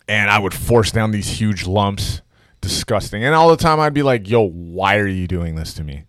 and 0.09 0.30
I 0.30 0.38
would 0.38 0.54
force 0.54 0.90
down 0.90 1.11
these 1.11 1.38
huge 1.40 1.66
lumps. 1.66 2.23
Disgusting. 2.61 3.25
And 3.25 3.35
all 3.35 3.50
the 3.50 3.56
time 3.56 3.80
I'd 3.80 3.92
be 3.92 4.04
like, 4.04 4.30
yo, 4.30 4.40
why 4.49 4.99
are 4.99 5.06
you 5.09 5.26
doing 5.26 5.56
this 5.56 5.75
to 5.75 5.82
me? 5.82 6.04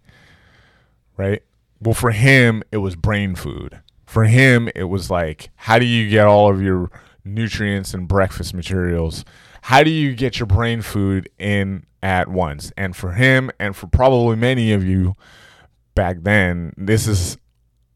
Right? 1.17 1.41
Well, 1.81 1.95
for 1.95 2.12
him, 2.12 2.62
it 2.71 2.77
was 2.77 2.95
brain 2.95 3.33
food. 3.33 3.81
For 4.05 4.25
him, 4.25 4.69
it 4.75 4.83
was 4.83 5.09
like, 5.09 5.50
how 5.55 5.79
do 5.79 5.85
you 5.85 6.07
get 6.12 6.27
all 6.27 6.51
of 6.51 6.62
your 6.62 6.91
nutrients 7.25 7.95
and 7.95 8.07
breakfast 8.07 8.53
materials? 8.53 9.25
How 9.63 9.81
do 9.81 9.89
you 9.89 10.13
get 10.13 10.38
your 10.38 10.45
brain 10.45 10.83
food 10.83 11.27
in 11.39 11.88
at 12.03 12.27
once? 12.27 12.71
And 12.77 12.95
for 12.95 13.13
him, 13.13 13.50
and 13.59 13.75
for 13.75 13.88
probably 13.88 14.35
many 14.35 14.73
of 14.73 14.83
you 14.83 15.15
back 15.95 16.17
then, 16.21 16.73
this 16.77 17.07
is 17.07 17.38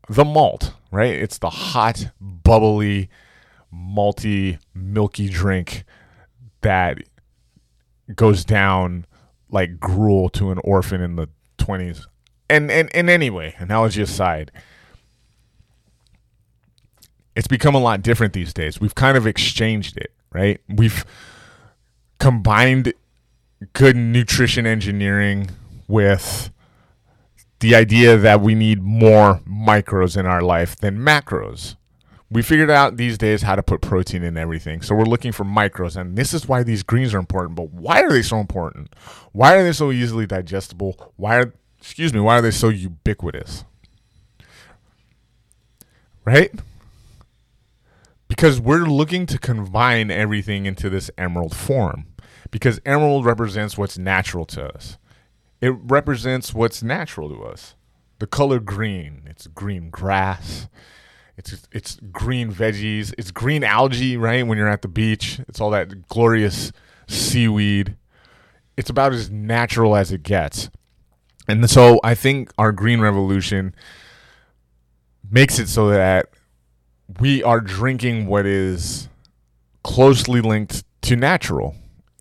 the 0.10 0.26
malt, 0.26 0.74
right? 0.92 1.14
It's 1.14 1.38
the 1.38 1.50
hot, 1.50 2.12
bubbly, 2.20 3.10
malty, 3.74 4.60
milky 4.74 5.30
drink 5.30 5.84
that 6.62 6.98
goes 8.16 8.46
down 8.46 9.06
like 9.50 9.80
gruel 9.80 10.30
to 10.30 10.52
an 10.52 10.60
orphan 10.60 11.02
in 11.02 11.16
the 11.16 11.30
20s. 11.58 12.06
And 12.50 12.72
and 12.72 12.94
and 12.96 13.10
anyway, 13.10 13.56
analogy 13.58 14.02
aside, 14.02 14.52
it's 17.36 17.48
become 17.48 17.76
a 17.76 17.80
lot 17.80 18.02
different 18.02 18.34
these 18.34 18.54
days. 18.54 18.80
We've 18.80 18.96
kind 18.96 19.18
of 19.18 19.28
exchanged 19.28 19.98
it, 19.98 20.14
right? 20.32 20.62
We've 20.70 21.06
combined 22.20 22.94
good 23.74 23.98
nutrition 23.98 24.66
engineering 24.66 25.50
with 25.88 26.52
the 27.60 27.76
idea 27.76 28.18
that 28.18 28.42
we 28.42 28.56
need 28.56 28.82
more 28.82 29.42
micros 29.48 30.18
in 30.18 30.26
our 30.26 30.42
life 30.42 30.76
than 30.76 30.98
macros. 30.98 31.76
We 32.30 32.42
figured 32.42 32.70
out 32.70 32.98
these 32.98 33.18
days 33.18 33.42
how 33.42 33.56
to 33.56 33.64
put 33.64 33.82
protein 33.82 34.22
in 34.22 34.38
everything. 34.38 34.82
So 34.82 34.94
we're 34.94 35.06
looking 35.06 35.32
for 35.32 35.46
micros. 35.46 35.96
And 35.96 36.18
this 36.18 36.34
is 36.34 36.48
why 36.48 36.64
these 36.64 36.84
greens 36.84 37.14
are 37.14 37.20
important. 37.20 37.56
But 37.56 37.72
why 37.72 38.02
are 38.02 38.12
they 38.12 38.22
so 38.22 38.40
important? 38.40 38.94
Why 39.32 39.56
are 39.56 39.64
they 39.64 39.72
so 39.72 39.92
easily 39.92 40.28
digestible? 40.28 41.14
Why 41.16 41.38
are, 41.38 41.54
excuse 41.80 42.14
me, 42.14 42.20
why 42.20 42.38
are 42.38 42.42
they 42.42 42.52
so 42.52 42.68
ubiquitous? 42.70 43.64
Right? 46.26 46.52
Because 48.28 48.60
we're 48.60 48.86
looking 48.86 49.26
to 49.28 49.40
combine 49.40 50.12
everything 50.12 50.66
into 50.66 50.90
this 50.90 51.10
emerald 51.18 51.56
form. 51.56 52.08
Because 52.52 52.82
emerald 52.86 53.26
represents 53.26 53.78
what's 53.78 53.98
natural 53.98 54.46
to 54.48 54.66
us 54.68 54.98
it 55.62 55.74
represents 55.84 56.54
what's 56.54 56.84
natural 56.84 57.30
to 57.30 57.44
us. 57.44 57.76
The 58.20 58.28
color 58.28 58.60
green. 58.60 59.24
It's 59.26 59.48
green 59.48 59.90
grass. 59.90 60.68
It's 61.38 61.68
it's 61.72 61.98
green 62.12 62.52
veggies. 62.52 63.14
It's 63.18 63.32
green 63.32 63.64
algae, 63.64 64.18
right? 64.18 64.46
When 64.46 64.58
you're 64.58 64.68
at 64.68 64.82
the 64.82 64.88
beach, 64.88 65.40
it's 65.48 65.62
all 65.62 65.70
that 65.72 66.08
glorious 66.08 66.72
seaweed. 67.08 67.96
It's 68.76 68.90
about 68.90 69.14
as 69.14 69.30
natural 69.30 69.96
as 69.96 70.12
it 70.12 70.24
gets. 70.24 70.70
And 71.48 71.70
so 71.70 72.00
I 72.04 72.16
think 72.16 72.52
our 72.58 72.72
green 72.72 73.00
revolution 73.00 73.74
makes 75.30 75.60
it 75.60 75.68
so 75.68 75.90
that 75.90 76.30
we 77.20 77.42
are 77.44 77.62
drinking 77.62 78.28
what 78.28 78.46
is 78.46 79.08
closely 79.84 80.42
linked 80.42 80.84
to 81.04 81.16
natural 81.16 81.76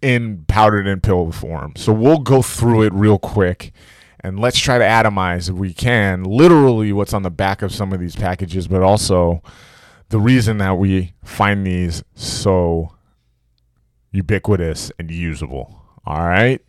in 0.06 0.44
powdered 0.46 0.86
and 0.86 1.02
pill 1.02 1.32
form. 1.32 1.72
So 1.76 1.92
we'll 1.92 2.20
go 2.20 2.40
through 2.40 2.82
it 2.82 2.92
real 2.92 3.18
quick 3.18 3.72
and 4.20 4.38
let's 4.38 4.56
try 4.56 4.78
to 4.78 4.84
atomize 4.84 5.50
if 5.50 5.56
we 5.56 5.74
can 5.74 6.22
literally 6.22 6.92
what's 6.92 7.12
on 7.12 7.24
the 7.24 7.30
back 7.30 7.60
of 7.60 7.74
some 7.74 7.92
of 7.92 7.98
these 7.98 8.14
packages, 8.14 8.68
but 8.68 8.82
also 8.82 9.42
the 10.10 10.20
reason 10.20 10.58
that 10.58 10.78
we 10.78 11.12
find 11.24 11.66
these 11.66 12.04
so 12.14 12.92
ubiquitous 14.12 14.92
and 14.96 15.10
usable. 15.10 15.82
All 16.06 16.22
right. 16.22 16.62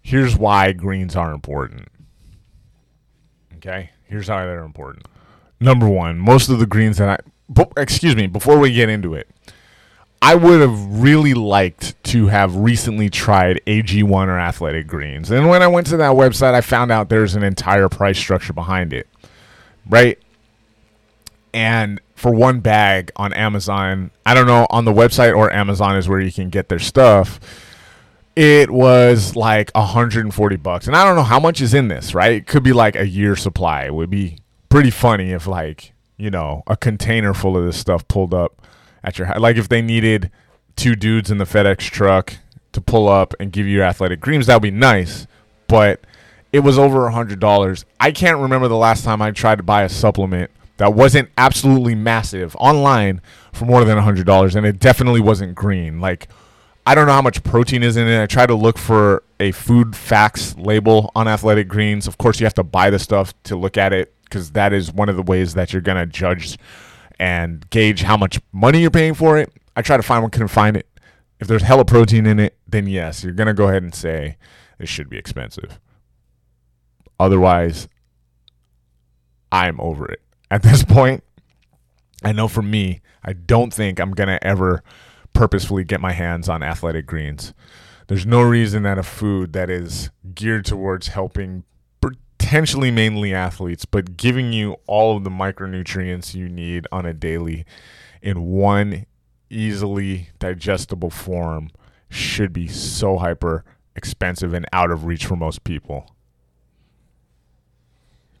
Here's 0.00 0.36
why 0.36 0.70
greens 0.70 1.16
are 1.16 1.32
important. 1.32 1.88
Okay. 3.56 3.90
Here's 4.04 4.28
how 4.28 4.46
they're 4.46 4.62
important. 4.62 5.06
Number 5.58 5.88
one, 5.88 6.20
most 6.20 6.48
of 6.48 6.60
the 6.60 6.66
greens 6.66 6.98
that 6.98 7.20
I, 7.58 7.66
excuse 7.76 8.14
me, 8.14 8.28
before 8.28 8.60
we 8.60 8.72
get 8.72 8.88
into 8.88 9.14
it, 9.14 9.28
I 10.26 10.34
would 10.34 10.60
have 10.60 11.00
really 11.00 11.34
liked 11.34 12.02
to 12.06 12.26
have 12.26 12.56
recently 12.56 13.08
tried 13.08 13.60
AG1 13.64 14.10
or 14.10 14.40
Athletic 14.40 14.88
Greens. 14.88 15.30
And 15.30 15.48
when 15.48 15.62
I 15.62 15.68
went 15.68 15.86
to 15.86 15.96
that 15.98 16.16
website, 16.16 16.52
I 16.52 16.62
found 16.62 16.90
out 16.90 17.08
there's 17.08 17.36
an 17.36 17.44
entire 17.44 17.88
price 17.88 18.18
structure 18.18 18.52
behind 18.52 18.92
it. 18.92 19.06
Right? 19.88 20.18
And 21.54 22.00
for 22.16 22.34
one 22.34 22.58
bag 22.58 23.12
on 23.14 23.34
Amazon, 23.34 24.10
I 24.26 24.34
don't 24.34 24.48
know, 24.48 24.66
on 24.68 24.84
the 24.84 24.92
website 24.92 25.32
or 25.32 25.52
Amazon 25.52 25.96
is 25.96 26.08
where 26.08 26.18
you 26.18 26.32
can 26.32 26.50
get 26.50 26.68
their 26.68 26.80
stuff. 26.80 27.38
It 28.34 28.68
was 28.68 29.36
like 29.36 29.70
140 29.76 30.56
bucks. 30.56 30.88
And 30.88 30.96
I 30.96 31.04
don't 31.04 31.14
know 31.14 31.22
how 31.22 31.38
much 31.38 31.60
is 31.60 31.72
in 31.72 31.86
this, 31.86 32.16
right? 32.16 32.32
It 32.32 32.48
could 32.48 32.64
be 32.64 32.72
like 32.72 32.96
a 32.96 33.06
year 33.06 33.36
supply. 33.36 33.84
It 33.84 33.94
would 33.94 34.10
be 34.10 34.38
pretty 34.70 34.90
funny 34.90 35.30
if 35.30 35.46
like, 35.46 35.92
you 36.16 36.30
know, 36.30 36.64
a 36.66 36.76
container 36.76 37.32
full 37.32 37.56
of 37.56 37.64
this 37.64 37.78
stuff 37.78 38.08
pulled 38.08 38.34
up 38.34 38.60
at 39.06 39.18
your 39.18 39.32
like 39.38 39.56
if 39.56 39.68
they 39.68 39.80
needed 39.80 40.30
two 40.74 40.94
dudes 40.94 41.30
in 41.30 41.38
the 41.38 41.44
FedEx 41.44 41.78
truck 41.78 42.36
to 42.72 42.80
pull 42.80 43.08
up 43.08 43.32
and 43.40 43.52
give 43.52 43.64
you 43.66 43.76
your 43.76 43.84
athletic 43.84 44.20
greens, 44.20 44.46
that 44.46 44.56
would 44.56 44.62
be 44.62 44.70
nice. 44.70 45.26
But 45.68 46.00
it 46.52 46.60
was 46.60 46.78
over 46.78 47.06
a 47.06 47.12
hundred 47.12 47.40
dollars. 47.40 47.84
I 47.98 48.10
can't 48.10 48.38
remember 48.38 48.68
the 48.68 48.76
last 48.76 49.04
time 49.04 49.22
I 49.22 49.30
tried 49.30 49.56
to 49.56 49.62
buy 49.62 49.84
a 49.84 49.88
supplement 49.88 50.50
that 50.76 50.92
wasn't 50.92 51.30
absolutely 51.38 51.94
massive 51.94 52.54
online 52.56 53.22
for 53.52 53.64
more 53.64 53.84
than 53.84 53.96
a 53.96 54.02
hundred 54.02 54.26
dollars, 54.26 54.54
and 54.56 54.66
it 54.66 54.78
definitely 54.78 55.20
wasn't 55.20 55.54
green. 55.54 56.00
Like 56.00 56.28
I 56.84 56.94
don't 56.94 57.06
know 57.06 57.12
how 57.12 57.22
much 57.22 57.42
protein 57.42 57.82
is 57.82 57.96
in 57.96 58.06
it. 58.06 58.22
I 58.22 58.26
tried 58.26 58.46
to 58.46 58.54
look 58.54 58.76
for 58.76 59.22
a 59.40 59.52
food 59.52 59.96
facts 59.96 60.56
label 60.56 61.10
on 61.14 61.28
athletic 61.28 61.68
greens. 61.68 62.06
Of 62.06 62.18
course, 62.18 62.40
you 62.40 62.46
have 62.46 62.54
to 62.54 62.64
buy 62.64 62.90
the 62.90 62.98
stuff 62.98 63.34
to 63.44 63.56
look 63.56 63.76
at 63.76 63.92
it 63.92 64.12
because 64.24 64.52
that 64.52 64.72
is 64.72 64.92
one 64.92 65.08
of 65.08 65.16
the 65.16 65.22
ways 65.22 65.54
that 65.54 65.72
you're 65.72 65.82
gonna 65.82 66.06
judge 66.06 66.58
and 67.18 67.68
gauge 67.70 68.02
how 68.02 68.16
much 68.16 68.40
money 68.52 68.80
you're 68.80 68.90
paying 68.90 69.14
for 69.14 69.38
it. 69.38 69.52
I 69.74 69.82
try 69.82 69.96
to 69.96 70.02
find 70.02 70.22
one, 70.22 70.30
couldn't 70.30 70.48
find 70.48 70.76
it. 70.76 70.86
If 71.38 71.48
there's 71.48 71.62
hella 71.62 71.84
protein 71.84 72.26
in 72.26 72.40
it, 72.40 72.56
then 72.66 72.86
yes, 72.86 73.22
you're 73.22 73.32
gonna 73.32 73.54
go 73.54 73.68
ahead 73.68 73.82
and 73.82 73.94
say 73.94 74.36
it 74.78 74.88
should 74.88 75.08
be 75.10 75.18
expensive. 75.18 75.78
Otherwise, 77.18 77.88
I'm 79.52 79.80
over 79.80 80.06
it. 80.10 80.20
At 80.50 80.62
this 80.62 80.84
point, 80.84 81.24
I 82.24 82.32
know 82.32 82.48
for 82.48 82.62
me, 82.62 83.00
I 83.22 83.32
don't 83.32 83.72
think 83.72 83.98
I'm 83.98 84.12
gonna 84.12 84.38
ever 84.42 84.82
purposefully 85.32 85.84
get 85.84 86.00
my 86.00 86.12
hands 86.12 86.48
on 86.48 86.62
athletic 86.62 87.06
greens. 87.06 87.52
There's 88.08 88.24
no 88.24 88.40
reason 88.40 88.84
that 88.84 88.98
a 88.98 89.02
food 89.02 89.52
that 89.52 89.68
is 89.68 90.10
geared 90.34 90.64
towards 90.64 91.08
helping 91.08 91.64
potentially 92.38 92.90
mainly 92.90 93.34
athletes, 93.34 93.84
but 93.84 94.16
giving 94.16 94.52
you 94.52 94.76
all 94.86 95.16
of 95.16 95.24
the 95.24 95.30
micronutrients 95.30 96.34
you 96.34 96.48
need 96.48 96.86
on 96.92 97.06
a 97.06 97.12
daily 97.12 97.64
in 98.22 98.42
one 98.42 99.06
easily 99.50 100.30
digestible 100.38 101.10
form 101.10 101.70
should 102.08 102.52
be 102.52 102.66
so 102.68 103.18
hyper 103.18 103.64
expensive 103.94 104.52
and 104.54 104.66
out 104.72 104.90
of 104.90 105.04
reach 105.06 105.26
for 105.26 105.36
most 105.36 105.64
people. 105.64 106.10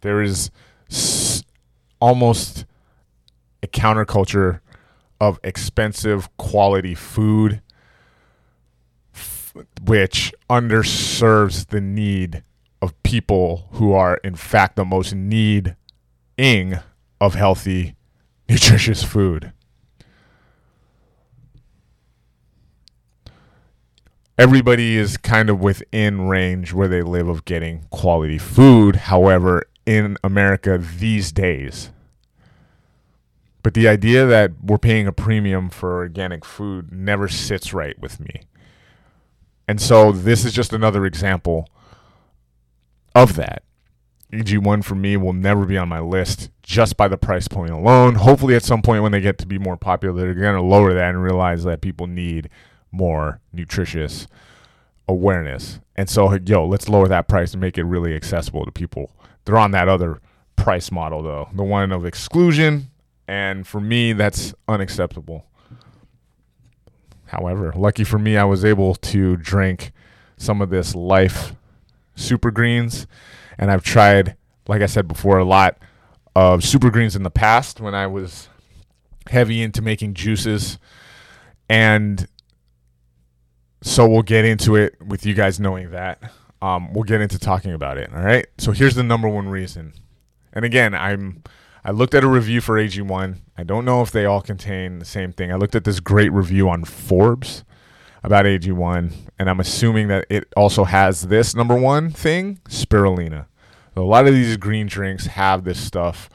There 0.02 0.22
is 0.22 0.50
s- 0.90 1.42
almost 2.00 2.64
a 3.62 3.66
counterculture 3.66 4.60
of 5.20 5.40
expensive 5.42 6.34
quality 6.36 6.94
food 6.94 7.62
f- 9.14 9.54
which 9.82 10.32
underserves 10.50 11.68
the 11.68 11.80
need 11.80 12.42
of 12.82 13.02
people 13.02 13.68
who 13.72 13.92
are 13.92 14.16
in 14.18 14.34
fact 14.34 14.76
the 14.76 14.84
most 14.84 15.14
needing 15.14 15.74
of 17.20 17.34
healthy 17.34 17.96
nutritious 18.48 19.02
food 19.02 19.52
everybody 24.38 24.96
is 24.96 25.16
kind 25.16 25.48
of 25.48 25.60
within 25.60 26.28
range 26.28 26.72
where 26.72 26.88
they 26.88 27.02
live 27.02 27.28
of 27.28 27.44
getting 27.44 27.86
quality 27.90 28.38
food. 28.38 28.96
However, 28.96 29.64
in 29.84 30.16
America 30.22 30.78
these 30.78 31.32
days, 31.32 31.90
but 33.62 33.74
the 33.74 33.88
idea 33.88 34.26
that 34.26 34.52
we're 34.62 34.78
paying 34.78 35.06
a 35.06 35.12
premium 35.12 35.70
for 35.70 35.96
organic 35.96 36.44
food 36.44 36.92
never 36.92 37.28
sits 37.28 37.72
right 37.72 37.98
with 37.98 38.20
me. 38.20 38.42
And 39.66 39.80
so 39.80 40.12
this 40.12 40.44
is 40.44 40.52
just 40.52 40.72
another 40.72 41.04
example 41.04 41.68
of 43.16 43.36
that. 43.36 43.62
AG1 44.32 44.84
for 44.84 44.94
me 44.94 45.16
will 45.16 45.32
never 45.32 45.64
be 45.64 45.78
on 45.78 45.88
my 45.88 46.00
list 46.00 46.50
just 46.62 46.96
by 46.96 47.08
the 47.08 47.16
price 47.16 47.48
point 47.48 47.70
alone. 47.70 48.16
Hopefully, 48.16 48.54
at 48.54 48.62
some 48.62 48.82
point 48.82 49.02
when 49.02 49.12
they 49.12 49.20
get 49.20 49.38
to 49.38 49.46
be 49.46 49.58
more 49.58 49.76
popular, 49.76 50.14
they're 50.14 50.34
going 50.34 50.54
to 50.54 50.62
lower 50.62 50.92
that 50.92 51.10
and 51.10 51.22
realize 51.22 51.64
that 51.64 51.80
people 51.80 52.06
need 52.06 52.50
more 52.92 53.40
nutritious 53.52 54.26
awareness. 55.08 55.80
And 55.94 56.10
so, 56.10 56.36
yo, 56.44 56.66
let's 56.66 56.88
lower 56.88 57.08
that 57.08 57.28
price 57.28 57.52
and 57.52 57.60
make 57.60 57.78
it 57.78 57.84
really 57.84 58.14
accessible 58.14 58.64
to 58.66 58.72
people. 58.72 59.12
They're 59.44 59.56
on 59.56 59.70
that 59.70 59.88
other 59.88 60.20
price 60.56 60.90
model, 60.90 61.22
though, 61.22 61.48
the 61.54 61.62
one 61.62 61.92
of 61.92 62.04
exclusion. 62.04 62.90
And 63.28 63.66
for 63.66 63.80
me, 63.80 64.12
that's 64.12 64.52
unacceptable. 64.68 65.46
However, 67.26 67.72
lucky 67.74 68.04
for 68.04 68.18
me, 68.18 68.36
I 68.36 68.44
was 68.44 68.64
able 68.64 68.94
to 68.96 69.36
drink 69.36 69.92
some 70.36 70.60
of 70.60 70.70
this 70.70 70.94
Life 70.94 71.54
Super 72.16 72.50
Greens. 72.50 73.06
And 73.58 73.70
I've 73.70 73.84
tried, 73.84 74.36
like 74.66 74.82
I 74.82 74.86
said 74.86 75.06
before, 75.06 75.38
a 75.38 75.44
lot 75.44 75.78
of 76.34 76.64
Super 76.64 76.90
Greens 76.90 77.14
in 77.16 77.22
the 77.22 77.30
past 77.30 77.80
when 77.80 77.94
I 77.94 78.06
was 78.06 78.48
heavy 79.28 79.62
into 79.62 79.80
making 79.80 80.14
juices. 80.14 80.78
And 81.68 82.26
so 83.82 84.06
we'll 84.08 84.22
get 84.22 84.44
into 84.44 84.76
it 84.76 85.00
with 85.00 85.24
you 85.24 85.34
guys 85.34 85.60
knowing 85.60 85.90
that. 85.92 86.20
Um, 86.60 86.92
we'll 86.92 87.04
get 87.04 87.20
into 87.20 87.38
talking 87.38 87.72
about 87.72 87.98
it. 87.98 88.10
All 88.12 88.22
right. 88.22 88.46
So 88.58 88.72
here's 88.72 88.94
the 88.94 89.02
number 89.02 89.28
one 89.28 89.48
reason. 89.48 89.92
And 90.52 90.64
again, 90.64 90.94
I'm 90.94 91.42
I 91.84 91.92
looked 91.92 92.14
at 92.14 92.24
a 92.24 92.28
review 92.28 92.60
for 92.60 92.74
AG1. 92.74 93.38
I 93.56 93.62
don't 93.62 93.84
know 93.84 94.02
if 94.02 94.10
they 94.10 94.24
all 94.24 94.40
contain 94.40 94.98
the 94.98 95.04
same 95.04 95.32
thing. 95.32 95.52
I 95.52 95.54
looked 95.54 95.76
at 95.76 95.84
this 95.84 96.00
great 96.00 96.32
review 96.32 96.68
on 96.68 96.84
Forbes 96.84 97.62
about 98.26 98.44
AG1, 98.44 99.12
and 99.38 99.48
I'm 99.48 99.60
assuming 99.60 100.08
that 100.08 100.26
it 100.28 100.52
also 100.56 100.82
has 100.82 101.28
this 101.28 101.54
number 101.54 101.76
one 101.76 102.10
thing, 102.10 102.58
spirulina. 102.68 103.46
A 103.94 104.00
lot 104.00 104.26
of 104.26 104.34
these 104.34 104.56
green 104.56 104.88
drinks 104.88 105.26
have 105.26 105.62
this 105.62 105.78
stuff 105.78 106.28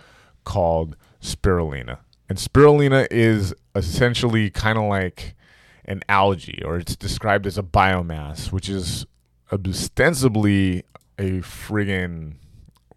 called 0.46 0.96
spirulina. 1.22 1.98
And 2.30 2.38
spirulina 2.38 3.08
is 3.12 3.54
essentially 3.76 4.50
kind 4.50 4.78
of 4.78 4.86
like 4.86 5.36
an 5.84 6.02
algae, 6.08 6.64
or 6.64 6.78
it's 6.78 6.96
described 6.96 7.46
as 7.46 7.58
a 7.58 7.64
biomass, 7.64 8.54
which 8.54 8.70
is 8.70 9.06
ostensibly 9.52 10.86
a 11.20 11.42
friggin' 11.42 12.36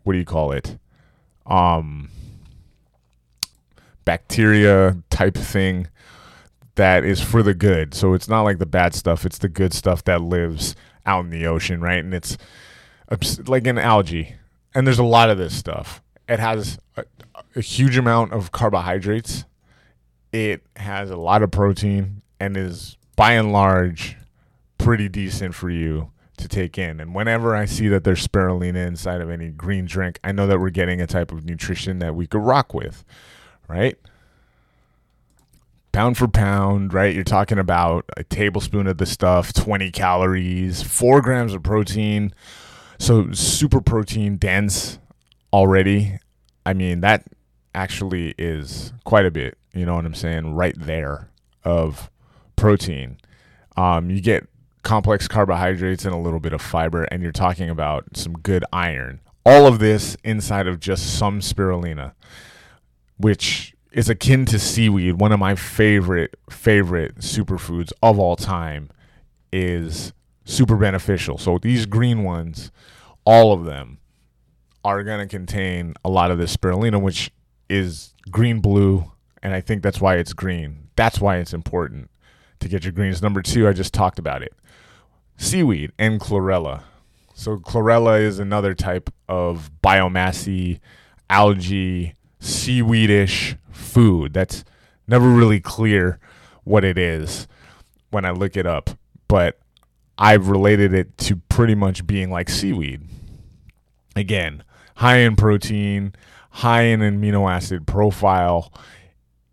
what 0.04 0.12
do 0.12 0.20
you 0.20 0.24
call 0.24 0.52
it? 0.52 0.78
Um, 1.46 2.10
bacteria 4.04 4.98
type 5.10 5.36
thing 5.36 5.88
that 6.76 7.04
is 7.04 7.20
for 7.20 7.42
the 7.42 7.54
good. 7.54 7.94
So 7.94 8.14
it's 8.14 8.28
not 8.28 8.42
like 8.42 8.58
the 8.58 8.66
bad 8.66 8.94
stuff; 8.94 9.24
it's 9.24 9.38
the 9.38 9.48
good 9.48 9.72
stuff 9.72 10.04
that 10.04 10.20
lives 10.20 10.74
out 11.06 11.24
in 11.24 11.30
the 11.30 11.46
ocean, 11.46 11.80
right? 11.80 12.02
And 12.02 12.14
it's 12.14 12.36
like 13.46 13.66
an 13.66 13.78
algae, 13.78 14.36
and 14.74 14.86
there's 14.86 14.98
a 14.98 15.04
lot 15.04 15.30
of 15.30 15.38
this 15.38 15.56
stuff. 15.56 16.02
It 16.28 16.40
has 16.40 16.78
a, 16.96 17.04
a 17.54 17.60
huge 17.60 17.96
amount 17.96 18.32
of 18.32 18.52
carbohydrates. 18.52 19.44
It 20.32 20.64
has 20.76 21.10
a 21.10 21.16
lot 21.16 21.42
of 21.42 21.50
protein 21.50 22.22
and 22.40 22.56
is 22.56 22.96
by 23.16 23.32
and 23.32 23.52
large 23.52 24.16
pretty 24.78 25.08
decent 25.08 25.54
for 25.54 25.70
you 25.70 26.10
to 26.36 26.48
take 26.48 26.76
in. 26.78 27.00
And 27.00 27.14
whenever 27.14 27.54
I 27.54 27.64
see 27.64 27.88
that 27.88 28.04
there's 28.04 28.26
spirulina 28.26 28.86
inside 28.86 29.20
of 29.20 29.30
any 29.30 29.50
green 29.50 29.86
drink, 29.86 30.18
I 30.24 30.32
know 30.32 30.46
that 30.46 30.58
we're 30.58 30.70
getting 30.70 31.00
a 31.00 31.06
type 31.06 31.30
of 31.30 31.44
nutrition 31.44 32.00
that 32.00 32.14
we 32.14 32.26
could 32.26 32.42
rock 32.42 32.74
with, 32.74 33.04
right? 33.68 33.96
Pound 35.94 36.18
for 36.18 36.26
pound, 36.26 36.92
right? 36.92 37.14
You're 37.14 37.22
talking 37.22 37.60
about 37.60 38.04
a 38.16 38.24
tablespoon 38.24 38.88
of 38.88 38.98
the 38.98 39.06
stuff, 39.06 39.52
20 39.52 39.92
calories, 39.92 40.82
four 40.82 41.22
grams 41.22 41.54
of 41.54 41.62
protein. 41.62 42.34
So 42.98 43.30
super 43.30 43.80
protein 43.80 44.36
dense 44.36 44.98
already. 45.52 46.18
I 46.66 46.72
mean, 46.72 47.00
that 47.02 47.26
actually 47.76 48.34
is 48.36 48.92
quite 49.04 49.24
a 49.24 49.30
bit, 49.30 49.56
you 49.72 49.86
know 49.86 49.94
what 49.94 50.04
I'm 50.04 50.16
saying? 50.16 50.56
Right 50.56 50.74
there 50.76 51.30
of 51.62 52.10
protein. 52.56 53.18
Um, 53.76 54.10
you 54.10 54.20
get 54.20 54.48
complex 54.82 55.28
carbohydrates 55.28 56.04
and 56.04 56.12
a 56.12 56.18
little 56.18 56.40
bit 56.40 56.52
of 56.52 56.60
fiber, 56.60 57.04
and 57.04 57.22
you're 57.22 57.30
talking 57.30 57.70
about 57.70 58.16
some 58.16 58.32
good 58.32 58.64
iron. 58.72 59.20
All 59.46 59.68
of 59.68 59.78
this 59.78 60.16
inside 60.24 60.66
of 60.66 60.80
just 60.80 61.16
some 61.16 61.38
spirulina, 61.38 62.14
which 63.16 63.73
is 63.94 64.08
akin 64.08 64.44
to 64.46 64.58
seaweed. 64.58 65.20
One 65.20 65.32
of 65.32 65.38
my 65.38 65.54
favorite 65.54 66.34
favorite 66.50 67.16
superfoods 67.18 67.92
of 68.02 68.18
all 68.18 68.34
time 68.36 68.90
is 69.52 70.12
super 70.44 70.76
beneficial. 70.76 71.38
So 71.38 71.58
these 71.58 71.86
green 71.86 72.24
ones, 72.24 72.72
all 73.24 73.52
of 73.52 73.64
them 73.64 73.98
are 74.84 75.04
going 75.04 75.20
to 75.20 75.28
contain 75.28 75.94
a 76.04 76.10
lot 76.10 76.32
of 76.32 76.38
this 76.38 76.54
spirulina, 76.54 77.00
which 77.00 77.30
is 77.70 78.12
green 78.30 78.60
blue, 78.60 79.10
and 79.42 79.54
I 79.54 79.60
think 79.60 79.82
that's 79.82 80.00
why 80.00 80.16
it's 80.16 80.32
green. 80.32 80.88
That's 80.96 81.20
why 81.20 81.36
it's 81.36 81.54
important 81.54 82.10
to 82.60 82.68
get 82.68 82.82
your 82.82 82.92
greens. 82.92 83.22
Number 83.22 83.42
two, 83.42 83.68
I 83.68 83.72
just 83.72 83.94
talked 83.94 84.18
about 84.18 84.42
it 84.42 84.52
seaweed 85.36 85.92
and 85.98 86.20
chlorella. 86.20 86.82
So, 87.34 87.56
chlorella 87.56 88.20
is 88.20 88.38
another 88.38 88.74
type 88.74 89.12
of 89.28 89.70
biomassy, 89.82 90.78
algae, 91.28 92.14
seaweedish 92.40 93.56
food 93.74 94.32
that's 94.32 94.64
never 95.06 95.28
really 95.28 95.60
clear 95.60 96.18
what 96.64 96.84
it 96.84 96.96
is 96.96 97.46
when 98.10 98.24
I 98.24 98.30
look 98.30 98.56
it 98.56 98.66
up, 98.66 98.90
but 99.28 99.58
I've 100.16 100.48
related 100.48 100.94
it 100.94 101.18
to 101.18 101.36
pretty 101.48 101.74
much 101.74 102.06
being 102.06 102.30
like 102.30 102.48
seaweed. 102.48 103.02
Again, 104.16 104.62
high 104.96 105.18
in 105.18 105.36
protein, 105.36 106.14
high 106.50 106.82
in 106.82 107.00
amino 107.00 107.50
acid 107.50 107.86
profile, 107.86 108.72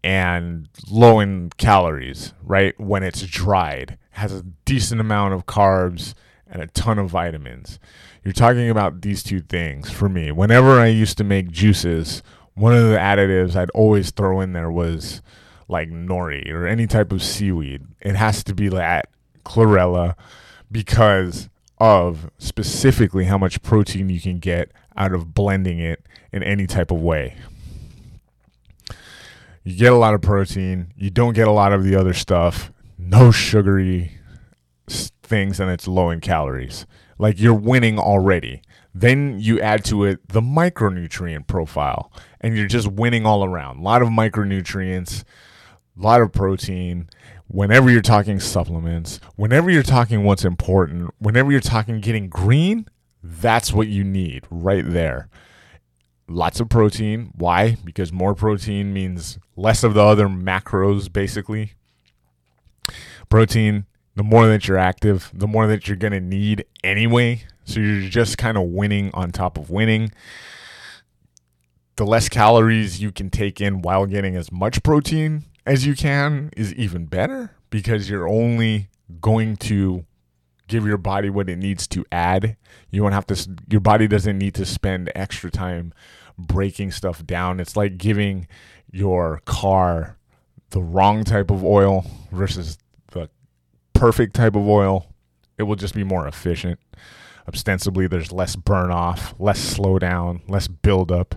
and 0.04 0.70
low 0.90 1.20
in 1.20 1.52
calories, 1.58 2.34
right? 2.44 2.80
When 2.80 3.04
it's 3.04 3.24
dried, 3.24 3.98
has 4.12 4.34
a 4.34 4.44
decent 4.66 5.02
amount 5.02 5.34
of 5.34 5.46
carbs 5.46 6.14
and 6.48 6.62
a 6.62 6.68
ton 6.68 7.00
of 7.00 7.10
vitamins. 7.10 7.80
You're 8.24 8.34
talking 8.34 8.70
about 8.70 9.02
these 9.02 9.24
two 9.24 9.40
things 9.40 9.90
for 9.90 10.10
me. 10.10 10.32
Whenever 10.32 10.80
I 10.80 10.88
used 10.88 11.18
to 11.18 11.24
make 11.24 11.50
juices, 11.50 12.22
one 12.56 12.76
of 12.76 12.90
the 12.90 12.98
additives 12.98 13.56
I'd 13.56 13.70
always 13.72 14.12
throw 14.12 14.42
in 14.42 14.54
there 14.54 14.72
was 14.72 15.22
like 15.68 15.90
nori 15.90 16.50
or 16.52 16.68
any 16.68 16.88
type 16.88 17.12
of 17.12 17.24
seaweed. 17.24 17.84
It 18.02 18.16
has 18.16 18.44
to 18.46 18.54
be 18.54 18.70
that 18.70 19.08
chlorella 19.46 20.16
because 20.72 21.50
of 21.80 22.30
specifically 22.38 23.26
how 23.26 23.38
much 23.38 23.62
protein 23.64 24.10
you 24.10 24.22
can 24.22 24.40
get 24.40 24.72
out 24.96 25.14
of 25.14 25.34
blending 25.34 25.80
it 25.80 26.06
in 26.32 26.44
any 26.44 26.68
type 26.68 26.92
of 26.92 27.00
way 27.00 27.36
you 29.64 29.76
get 29.78 29.92
a 29.92 29.98
lot 29.98 30.14
of 30.14 30.22
protein, 30.22 30.94
you 30.96 31.10
don't 31.10 31.34
get 31.34 31.48
a 31.48 31.52
lot 31.52 31.74
of 31.74 31.84
the 31.84 31.96
other 31.96 32.14
stuff, 32.14 32.72
no 32.98 33.32
sugary 33.32 34.14
things, 34.88 35.60
and 35.60 35.70
it's 35.70 35.88
low 35.88 36.10
in 36.10 36.20
calories. 36.20 36.86
Like 37.18 37.40
you're 37.40 37.54
winning 37.54 38.00
already. 38.00 38.62
Then 38.94 39.40
you 39.40 39.62
add 39.62 39.86
to 39.86 40.04
it 40.04 40.28
the 40.28 40.42
micronutrient 40.42 41.48
profile, 41.48 42.12
and 42.42 42.58
you're 42.58 42.68
just 42.68 42.88
winning 42.88 43.26
all 43.26 43.46
around. 43.46 43.80
A 43.80 43.82
lot 43.84 44.02
of 44.02 44.10
micronutrients, 44.10 45.24
a 45.98 46.02
lot 46.02 46.22
of 46.22 46.32
protein. 46.32 47.10
Whenever 47.48 47.90
you're 47.90 48.02
talking 48.02 48.40
supplements, 48.40 49.20
whenever 49.36 49.70
you're 49.70 49.84
talking 49.84 50.24
what's 50.24 50.46
important, 50.46 51.12
whenever 51.20 51.52
you're 51.52 51.62
talking 51.62 52.02
getting 52.02 52.28
green, 52.28 52.88
that's 53.24 53.72
what 53.72 53.88
you 53.88 54.04
need 54.04 54.46
right 54.50 54.86
there 54.86 55.30
lots 56.32 56.60
of 56.60 56.70
protein. 56.70 57.32
Why? 57.36 57.78
Because 57.84 58.12
more 58.12 58.34
protein 58.34 58.94
means 58.94 59.38
less 59.56 59.84
of 59.84 59.94
the 59.94 60.04
other 60.04 60.28
macros, 60.28 61.12
basically. 61.12 61.74
Protein, 63.30 63.86
the 64.16 64.24
more 64.24 64.48
that 64.48 64.68
you're 64.68 64.78
active, 64.78 65.32
the 65.34 65.48
more 65.48 65.68
that 65.68 65.88
you're 65.88 65.98
going 65.98 66.14
to 66.14 66.20
need 66.20 66.66
anyway. 66.84 67.44
So 67.66 67.80
you're 67.80 68.10
just 68.10 68.38
kind 68.38 68.58
of 68.58 68.64
winning 68.64 69.12
on 69.14 69.32
top 69.32 69.58
of 69.58 69.70
winning. 69.70 70.12
The 72.02 72.08
less 72.08 72.30
calories 72.30 73.00
you 73.00 73.12
can 73.12 73.30
take 73.30 73.62
in 73.62 73.84
while 73.84 74.08
getting 74.08 74.36
as 74.36 74.52
much 74.52 74.82
protein 74.82 75.44
as 75.68 75.86
you 75.86 75.94
can 75.94 76.50
is 76.58 76.74
even 76.74 77.06
better 77.06 77.52
because 77.70 78.10
you're 78.10 78.28
only 78.28 78.90
going 79.22 79.56
to 79.58 80.08
give 80.68 80.84
your 80.84 80.98
body 80.98 81.30
what 81.30 81.48
it 81.48 81.58
needs 81.58 81.86
to 81.90 82.04
add. 82.12 82.58
You 82.90 83.04
won't 83.04 83.14
have 83.14 83.28
to, 83.28 83.56
your 83.70 83.82
body 83.82 84.08
doesn't 84.08 84.36
need 84.36 84.56
to 84.56 84.66
spend 84.66 85.12
extra 85.14 85.52
time 85.52 85.94
breaking 86.40 86.90
stuff 86.90 87.24
down. 87.24 87.60
It's 87.60 87.76
like 87.76 88.00
giving 88.00 88.48
your 88.92 89.44
car 89.46 90.18
the 90.72 90.82
wrong 90.82 91.24
type 91.24 91.52
of 91.52 91.64
oil 91.64 92.08
versus 92.32 92.80
the 93.12 93.30
perfect 93.94 94.34
type 94.34 94.56
of 94.56 94.68
oil. 94.68 95.06
It 95.60 95.64
will 95.64 95.76
just 95.76 95.94
be 95.94 96.04
more 96.04 96.28
efficient. 96.28 96.80
Ostensibly, 97.48 98.08
there's 98.08 98.32
less 98.32 98.56
burn 98.56 98.92
off, 98.92 99.34
less 99.40 99.60
slow 99.60 100.00
down, 100.00 100.42
less 100.48 100.68
build 100.68 101.12
up. 101.12 101.36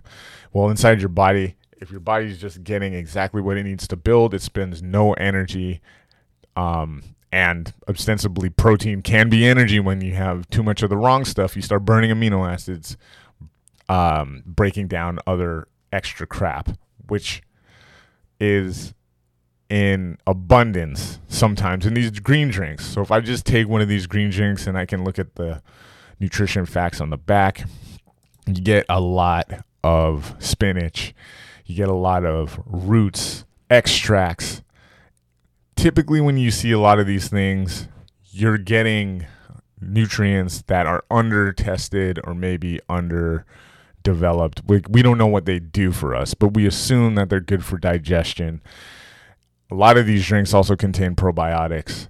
Well, 0.52 0.70
inside 0.70 1.00
your 1.00 1.08
body, 1.08 1.56
if 1.78 1.90
your 1.90 2.00
body's 2.00 2.38
just 2.38 2.62
getting 2.64 2.94
exactly 2.94 3.42
what 3.42 3.56
it 3.56 3.64
needs 3.64 3.88
to 3.88 3.96
build, 3.96 4.34
it 4.34 4.42
spends 4.42 4.82
no 4.82 5.12
energy 5.14 5.80
um, 6.56 7.02
and 7.32 7.72
ostensibly 7.88 8.48
protein 8.48 9.02
can 9.02 9.28
be 9.28 9.44
energy 9.44 9.80
when 9.80 10.00
you 10.00 10.14
have 10.14 10.48
too 10.50 10.62
much 10.62 10.82
of 10.82 10.90
the 10.90 10.96
wrong 10.96 11.24
stuff. 11.24 11.56
You 11.56 11.62
start 11.62 11.84
burning 11.84 12.10
amino 12.10 12.48
acids, 12.48 12.96
um, 13.88 14.42
breaking 14.46 14.88
down 14.88 15.18
other 15.26 15.66
extra 15.92 16.26
crap, 16.26 16.70
which 17.08 17.42
is 18.38 18.94
in 19.68 20.16
abundance 20.26 21.18
sometimes 21.26 21.86
in 21.86 21.94
these 21.94 22.10
green 22.20 22.50
drinks. 22.50 22.86
So 22.86 23.00
if 23.00 23.10
I 23.10 23.20
just 23.20 23.44
take 23.44 23.66
one 23.66 23.80
of 23.80 23.88
these 23.88 24.06
green 24.06 24.30
drinks 24.30 24.66
and 24.66 24.78
I 24.78 24.86
can 24.86 25.02
look 25.04 25.18
at 25.18 25.34
the 25.34 25.60
nutrition 26.20 26.66
facts 26.66 27.00
on 27.00 27.10
the 27.10 27.16
back, 27.16 27.64
you 28.46 28.62
get 28.62 28.86
a 28.88 29.00
lot 29.00 29.64
of 29.82 30.34
spinach, 30.38 31.14
you 31.66 31.74
get 31.74 31.88
a 31.88 31.94
lot 31.94 32.24
of 32.24 32.60
roots, 32.66 33.44
extracts, 33.70 34.62
typically 35.76 36.20
when 36.20 36.36
you 36.36 36.50
see 36.50 36.72
a 36.72 36.78
lot 36.78 36.98
of 36.98 37.06
these 37.06 37.28
things, 37.28 37.88
you're 38.30 38.58
getting 38.58 39.26
nutrients 39.80 40.62
that 40.66 40.86
are 40.86 41.04
under 41.10 41.52
tested 41.52 42.18
or 42.24 42.34
maybe 42.34 42.80
under 42.88 43.44
developed. 44.02 44.62
We, 44.66 44.82
we 44.88 45.02
don't 45.02 45.18
know 45.18 45.26
what 45.26 45.46
they 45.46 45.58
do 45.58 45.92
for 45.92 46.14
us, 46.14 46.34
but 46.34 46.48
we 46.54 46.66
assume 46.66 47.14
that 47.16 47.28
they're 47.28 47.40
good 47.40 47.64
for 47.64 47.78
digestion. 47.78 48.62
A 49.70 49.74
lot 49.74 49.96
of 49.96 50.06
these 50.06 50.26
drinks 50.26 50.54
also 50.54 50.76
contain 50.76 51.16
probiotics, 51.16 52.08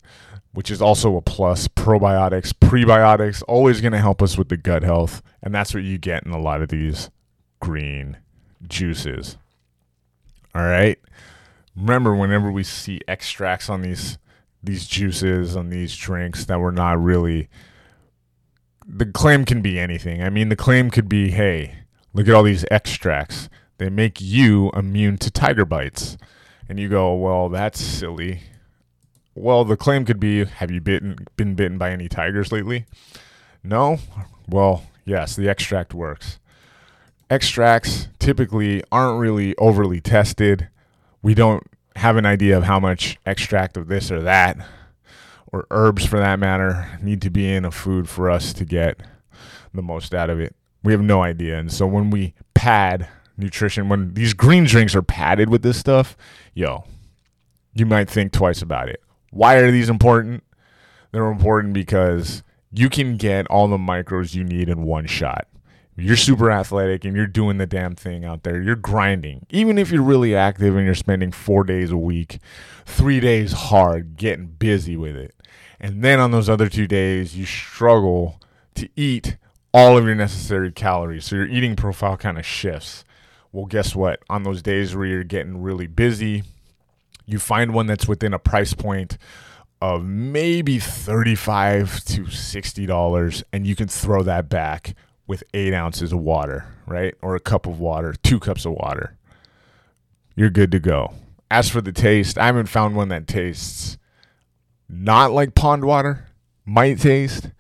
which 0.55 0.71
is 0.71 0.81
also 0.81 1.17
a 1.17 1.23
plus. 1.23 1.69
Probiotics, 1.69 2.53
prebiotics, 2.53 3.43
always 3.47 3.81
going 3.81 3.93
to 3.93 3.99
help 3.99 4.23
us 4.23 4.39
with 4.39 4.49
the 4.49 4.57
gut 4.57 4.83
health. 4.83 5.23
And 5.43 5.55
that's 5.55 5.75
what 5.75 5.83
you 5.83 5.99
get 5.99 6.25
in 6.25 6.33
a 6.33 6.41
lot 6.41 6.63
of 6.63 6.71
these 6.71 7.11
green 7.61 8.17
juices. 8.67 9.37
All 10.55 10.63
right 10.63 10.99
remember 11.77 12.15
whenever 12.15 12.51
we 12.51 12.63
see 12.63 13.01
extracts 13.09 13.69
on 13.69 13.83
these 13.83 14.19
these 14.63 14.87
juices 14.87 15.57
on 15.57 15.69
these 15.69 15.95
drinks 15.95 16.45
that 16.47 16.61
we're 16.61 16.71
not 16.71 17.01
really 17.01 17.49
the 18.87 19.07
claim 19.07 19.47
can 19.47 19.63
be 19.63 19.79
anything. 19.79 20.23
I 20.23 20.29
mean, 20.29 20.51
the 20.51 20.57
claim 20.57 20.91
could 20.91 21.09
be, 21.09 21.31
"Hey, 21.31 21.75
look 22.13 22.29
at 22.29 22.35
all 22.35 22.43
these 22.43 22.67
extracts. 22.71 23.49
They 23.79 23.89
make 23.89 24.21
you 24.21 24.71
immune 24.73 25.17
to 25.19 25.31
tiger 25.31 25.65
bites." 25.65 26.19
And 26.69 26.79
you 26.79 26.91
go, 26.91 27.15
"Well, 27.15 27.49
that's 27.49 27.81
silly." 27.81 28.43
Well, 29.35 29.65
the 29.65 29.77
claim 29.77 30.05
could 30.05 30.21
be, 30.21 30.45
"Have 30.45 30.71
you 30.71 30.81
bitten 30.81 31.17
been 31.37 31.55
bitten 31.55 31.79
by 31.79 31.91
any 31.91 32.09
tigers 32.09 32.53
lately?" 32.53 32.87
No? 33.63 33.99
Well, 34.49 34.85
yes, 35.05 35.35
the 35.35 35.49
extract 35.49 35.95
works. 35.95 36.39
Extracts 37.31 38.09
typically 38.19 38.83
aren't 38.93 39.19
really 39.19 39.57
overly 39.57 40.01
tested 40.01 40.69
we 41.25 41.35
don't 41.35 41.67
have 41.97 42.19
an 42.19 42.27
idea 42.27 42.57
of 42.57 42.65
how 42.65 42.79
much 42.79 43.19
extract 43.25 43.79
of 43.79 43.89
this 43.89 44.13
or 44.13 44.21
that, 44.21 44.59
or 45.51 45.67
herbs 45.71 46.05
for 46.05 46.19
that 46.19 46.39
matter, 46.39 46.99
need 47.01 47.23
to 47.23 47.31
be 47.31 47.51
in 47.51 47.65
a 47.65 47.71
food 47.71 48.09
for 48.11 48.31
us 48.31 48.53
to 48.53 48.65
get 48.67 49.01
the 49.73 49.81
most 49.81 50.15
out 50.15 50.29
of 50.29 50.39
it. 50.39 50.55
We 50.83 50.93
have 50.93 51.01
no 51.01 51.23
idea. 51.23 51.59
And 51.59 51.73
so 51.73 51.87
when 51.87 52.11
we 52.11 52.35
pad 52.53 53.09
nutrition, 53.39 53.89
when 53.89 54.13
these 54.13 54.35
green 54.35 54.65
drinks 54.65 54.95
are 54.95 55.03
padded 55.03 55.49
with 55.49 55.63
this 55.63 55.79
stuff, 55.79 56.15
yo, 56.53 56.85
you 57.73 57.87
might 57.87 58.11
think 58.11 58.33
twice 58.33 58.61
about 58.61 58.91
it. 58.91 59.03
Why 59.35 59.57
are 59.57 59.71
these 59.71 59.89
important? 59.89 60.45
They're 61.13 61.31
important 61.31 61.75
because 61.75 62.43
you 62.73 62.89
can 62.89 63.17
get 63.17 63.47
all 63.49 63.69
the 63.69 63.77
micros 63.77 64.35
you 64.35 64.45
need 64.45 64.69
in 64.69 64.83
one 64.83 65.07
shot 65.07 65.47
you're 65.97 66.17
super 66.17 66.51
athletic 66.51 67.05
and 67.05 67.15
you're 67.15 67.27
doing 67.27 67.59
the 67.59 67.67
damn 67.67 67.95
thing 67.95 68.25
out 68.25 68.43
there. 68.43 68.61
You're 68.61 68.77
grinding. 68.77 69.47
Even 69.51 69.79
if 69.79 69.91
you're 69.91 70.03
really 70.03 70.35
active 70.35 70.77
and 70.77 70.85
you're 70.85 70.95
spending 70.95 71.31
four 71.31 71.63
days 71.65 71.91
a 71.91 71.97
week, 71.97 72.39
three 72.85 73.21
days 73.21 73.53
hard, 73.53 74.17
getting 74.17 74.47
busy 74.47 74.97
with 74.97 75.17
it. 75.17 75.35
And 75.79 76.03
then 76.03 76.19
on 76.19 76.31
those 76.31 76.49
other 76.49 76.69
two 76.69 76.87
days, 76.87 77.37
you 77.37 77.45
struggle 77.45 78.41
to 78.75 78.89
eat 78.97 79.37
all 79.73 79.97
of 79.97 80.05
your 80.05 80.15
necessary 80.15 80.73
calories. 80.73 81.27
So 81.27 81.37
your 81.37 81.47
eating 81.47 81.77
profile 81.77 82.17
kind 82.17 82.39
of 82.39 82.47
shifts. 82.47 83.05
Well, 83.53 83.67
guess 83.67 83.95
what? 83.95 84.21
On 84.29 84.43
those 84.43 84.63
days 84.63 84.97
where 84.97 85.07
you're 85.07 85.23
getting 85.23 85.63
really 85.63 85.87
busy, 85.87 86.43
you 87.27 87.39
find 87.39 87.73
one 87.75 87.87
that's 87.87 88.09
within 88.09 88.35
a 88.35 88.39
price 88.39 88.75
point 88.75 89.19
of 89.81 90.05
maybe 90.05 90.79
35 90.79 92.05
to 92.05 92.25
$60 92.25 93.43
and 93.53 93.67
you 93.67 93.77
can 93.77 93.89
throw 93.89 94.23
that 94.23 94.49
back 94.49 94.95
with 95.27 95.43
eight 95.53 95.75
ounces 95.75 96.13
of 96.13 96.21
water, 96.21 96.67
right? 96.87 97.15
Or 97.23 97.35
a 97.35 97.41
cup 97.41 97.67
of 97.67 97.81
water, 97.81 98.15
two 98.23 98.39
cups 98.39 98.65
of 98.65 98.73
water. 98.73 99.17
You're 100.37 100.51
good 100.51 100.71
to 100.73 100.81
go. 100.81 101.15
As 101.51 101.69
for 101.69 101.81
the 101.81 101.93
taste, 101.93 102.39
I 102.39 102.47
haven't 102.47 102.67
found 102.67 102.97
one 102.97 103.09
that 103.09 103.27
tastes 103.27 103.99
not 104.89 105.33
like 105.33 105.55
pond 105.55 105.85
water, 105.85 106.27
might 106.65 106.99
taste. 106.99 107.51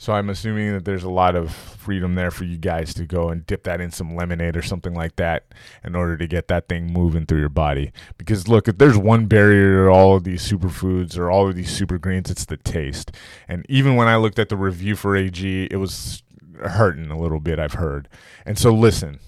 So 0.00 0.12
I'm 0.12 0.30
assuming 0.30 0.72
that 0.74 0.84
there's 0.84 1.02
a 1.02 1.10
lot 1.10 1.34
of 1.34 1.52
freedom 1.52 2.14
there 2.14 2.30
for 2.30 2.44
you 2.44 2.56
guys 2.56 2.94
to 2.94 3.04
go 3.04 3.30
and 3.30 3.44
dip 3.44 3.64
that 3.64 3.80
in 3.80 3.90
some 3.90 4.14
lemonade 4.14 4.56
or 4.56 4.62
something 4.62 4.94
like 4.94 5.16
that 5.16 5.46
in 5.82 5.96
order 5.96 6.16
to 6.16 6.28
get 6.28 6.46
that 6.48 6.68
thing 6.68 6.92
moving 6.92 7.26
through 7.26 7.40
your 7.40 7.48
body. 7.48 7.90
Because 8.16 8.46
look, 8.46 8.68
if 8.68 8.78
there's 8.78 8.96
one 8.96 9.26
barrier 9.26 9.86
to 9.86 9.90
all 9.90 10.14
of 10.14 10.22
these 10.22 10.48
superfoods 10.48 11.18
or 11.18 11.32
all 11.32 11.48
of 11.48 11.56
these 11.56 11.70
super 11.70 11.98
greens, 11.98 12.30
it's 12.30 12.44
the 12.44 12.56
taste. 12.56 13.10
And 13.48 13.66
even 13.68 13.96
when 13.96 14.06
I 14.06 14.16
looked 14.16 14.38
at 14.38 14.50
the 14.50 14.56
review 14.56 14.94
for 14.94 15.16
AG, 15.16 15.68
it 15.68 15.76
was 15.76 16.22
hurting 16.62 17.10
a 17.10 17.18
little 17.18 17.40
bit, 17.40 17.58
I've 17.58 17.74
heard. 17.74 18.08
And 18.46 18.56
so 18.56 18.72
listen. 18.72 19.18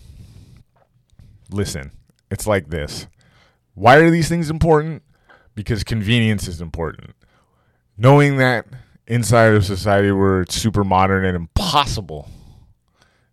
Listen. 1.50 1.90
It's 2.30 2.46
like 2.46 2.70
this. 2.70 3.08
Why 3.74 3.96
are 3.96 4.10
these 4.10 4.28
things 4.28 4.50
important? 4.50 5.02
Because 5.56 5.82
convenience 5.82 6.46
is 6.46 6.60
important. 6.60 7.16
Knowing 7.98 8.36
that 8.36 8.66
inside 9.10 9.54
of 9.54 9.66
society 9.66 10.12
where 10.12 10.42
it's 10.42 10.54
super 10.54 10.84
modern 10.84 11.24
and 11.24 11.36
impossible 11.36 12.28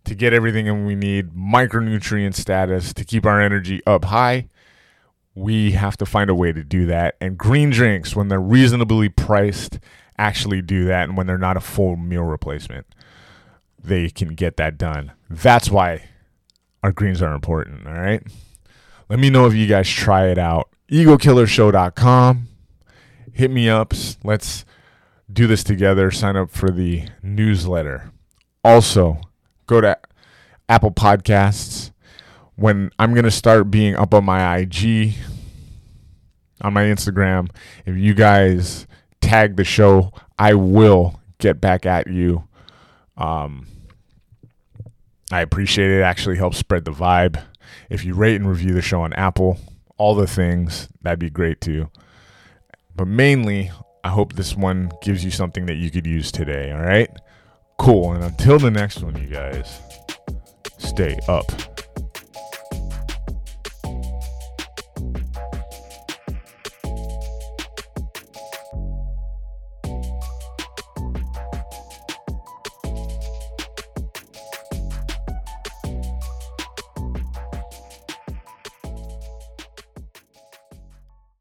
to 0.06 0.16
get 0.16 0.34
everything 0.34 0.68
and 0.68 0.88
we 0.88 0.96
need, 0.96 1.34
micronutrient 1.34 2.34
status 2.34 2.94
to 2.96 3.06
keep 3.06 3.26
our 3.28 3.40
energy 3.40 3.82
up 3.86 4.06
high, 4.06 4.50
we 5.36 5.74
have 5.74 5.96
to 5.96 6.06
find 6.06 6.32
a 6.32 6.36
way 6.36 6.52
to 6.52 6.64
do 6.64 6.88
that. 6.88 7.16
And 7.22 7.38
green 7.38 7.70
drinks, 7.70 8.16
when 8.16 8.28
they're 8.28 8.42
reasonably 8.42 9.08
priced, 9.08 9.80
actually 10.18 10.64
do 10.64 10.86
that. 10.86 11.04
And 11.04 11.16
when 11.16 11.28
they're 11.28 11.38
not 11.38 11.58
a 11.58 11.62
full 11.62 11.96
meal 11.96 12.24
replacement, 12.24 12.88
they 13.78 14.10
can 14.10 14.30
get 14.30 14.58
that 14.58 14.80
done. 14.80 15.12
That's 15.30 15.70
why 15.70 16.10
our 16.82 16.92
greens 16.92 17.22
are 17.22 17.36
important. 17.36 17.86
All 17.86 17.94
right. 17.94 18.24
Let 19.10 19.20
me 19.20 19.30
know 19.30 19.46
if 19.46 19.54
you 19.54 19.68
guys 19.68 19.88
try 19.88 20.28
it 20.28 20.40
out. 20.40 20.70
EgoKillershow.com. 20.90 22.48
Hit 23.32 23.52
me 23.52 23.70
up. 23.70 23.94
Let's 24.24 24.66
do 25.32 25.48
this 25.48 25.64
together, 25.64 26.12
sign 26.12 26.36
up 26.36 26.52
for 26.52 26.72
the 26.72 27.08
newsletter. 27.22 28.12
Also, 28.64 29.20
go 29.66 29.82
to 29.82 29.98
Apple 30.70 30.92
Podcasts. 30.92 31.92
When 32.56 32.90
I'm 32.98 33.14
going 33.14 33.26
to 33.26 33.32
start 33.32 33.70
being 33.70 33.96
up 33.96 34.14
on 34.14 34.26
my 34.26 34.58
IG, 34.58 35.14
on 36.62 36.74
my 36.74 36.84
Instagram, 36.84 37.50
if 37.86 37.96
you 37.96 38.14
guys 38.14 38.88
tag 39.22 39.58
the 39.58 39.64
show, 39.64 40.12
I 40.40 40.56
will 40.56 41.20
get 41.38 41.62
back 41.62 41.86
at 41.86 42.08
you. 42.08 42.48
Um, 43.16 43.68
I 45.32 45.42
appreciate 45.42 45.92
it. 45.92 46.00
it. 46.00 46.04
Actually 46.04 46.38
helps 46.38 46.58
spread 46.58 46.86
the 46.86 46.92
vibe. 46.92 47.42
If 47.90 48.06
you 48.06 48.16
rate 48.16 48.36
and 48.36 48.50
review 48.50 48.74
the 48.74 48.82
show 48.82 49.02
on 49.02 49.14
Apple, 49.14 49.60
all 49.98 50.16
the 50.16 50.28
things, 50.28 50.90
that'd 51.02 51.20
be 51.20 51.30
great 51.30 51.62
too. 51.62 51.90
But 52.96 53.08
mainly, 53.08 53.72
I 54.04 54.10
hope 54.10 54.34
this 54.34 54.56
one 54.56 54.92
gives 55.02 55.24
you 55.24 55.32
something 55.32 55.66
that 55.66 55.76
you 55.76 55.92
could 55.92 56.06
use 56.06 56.32
today. 56.32 56.72
All 56.72 56.82
right? 56.82 57.10
Cool. 57.78 58.14
And 58.14 58.24
until 58.24 58.60
the 58.60 58.72
next 58.72 59.02
one, 59.02 59.16
you 59.16 59.28
guys, 59.28 59.80
stay 60.78 61.18
up. 61.28 61.77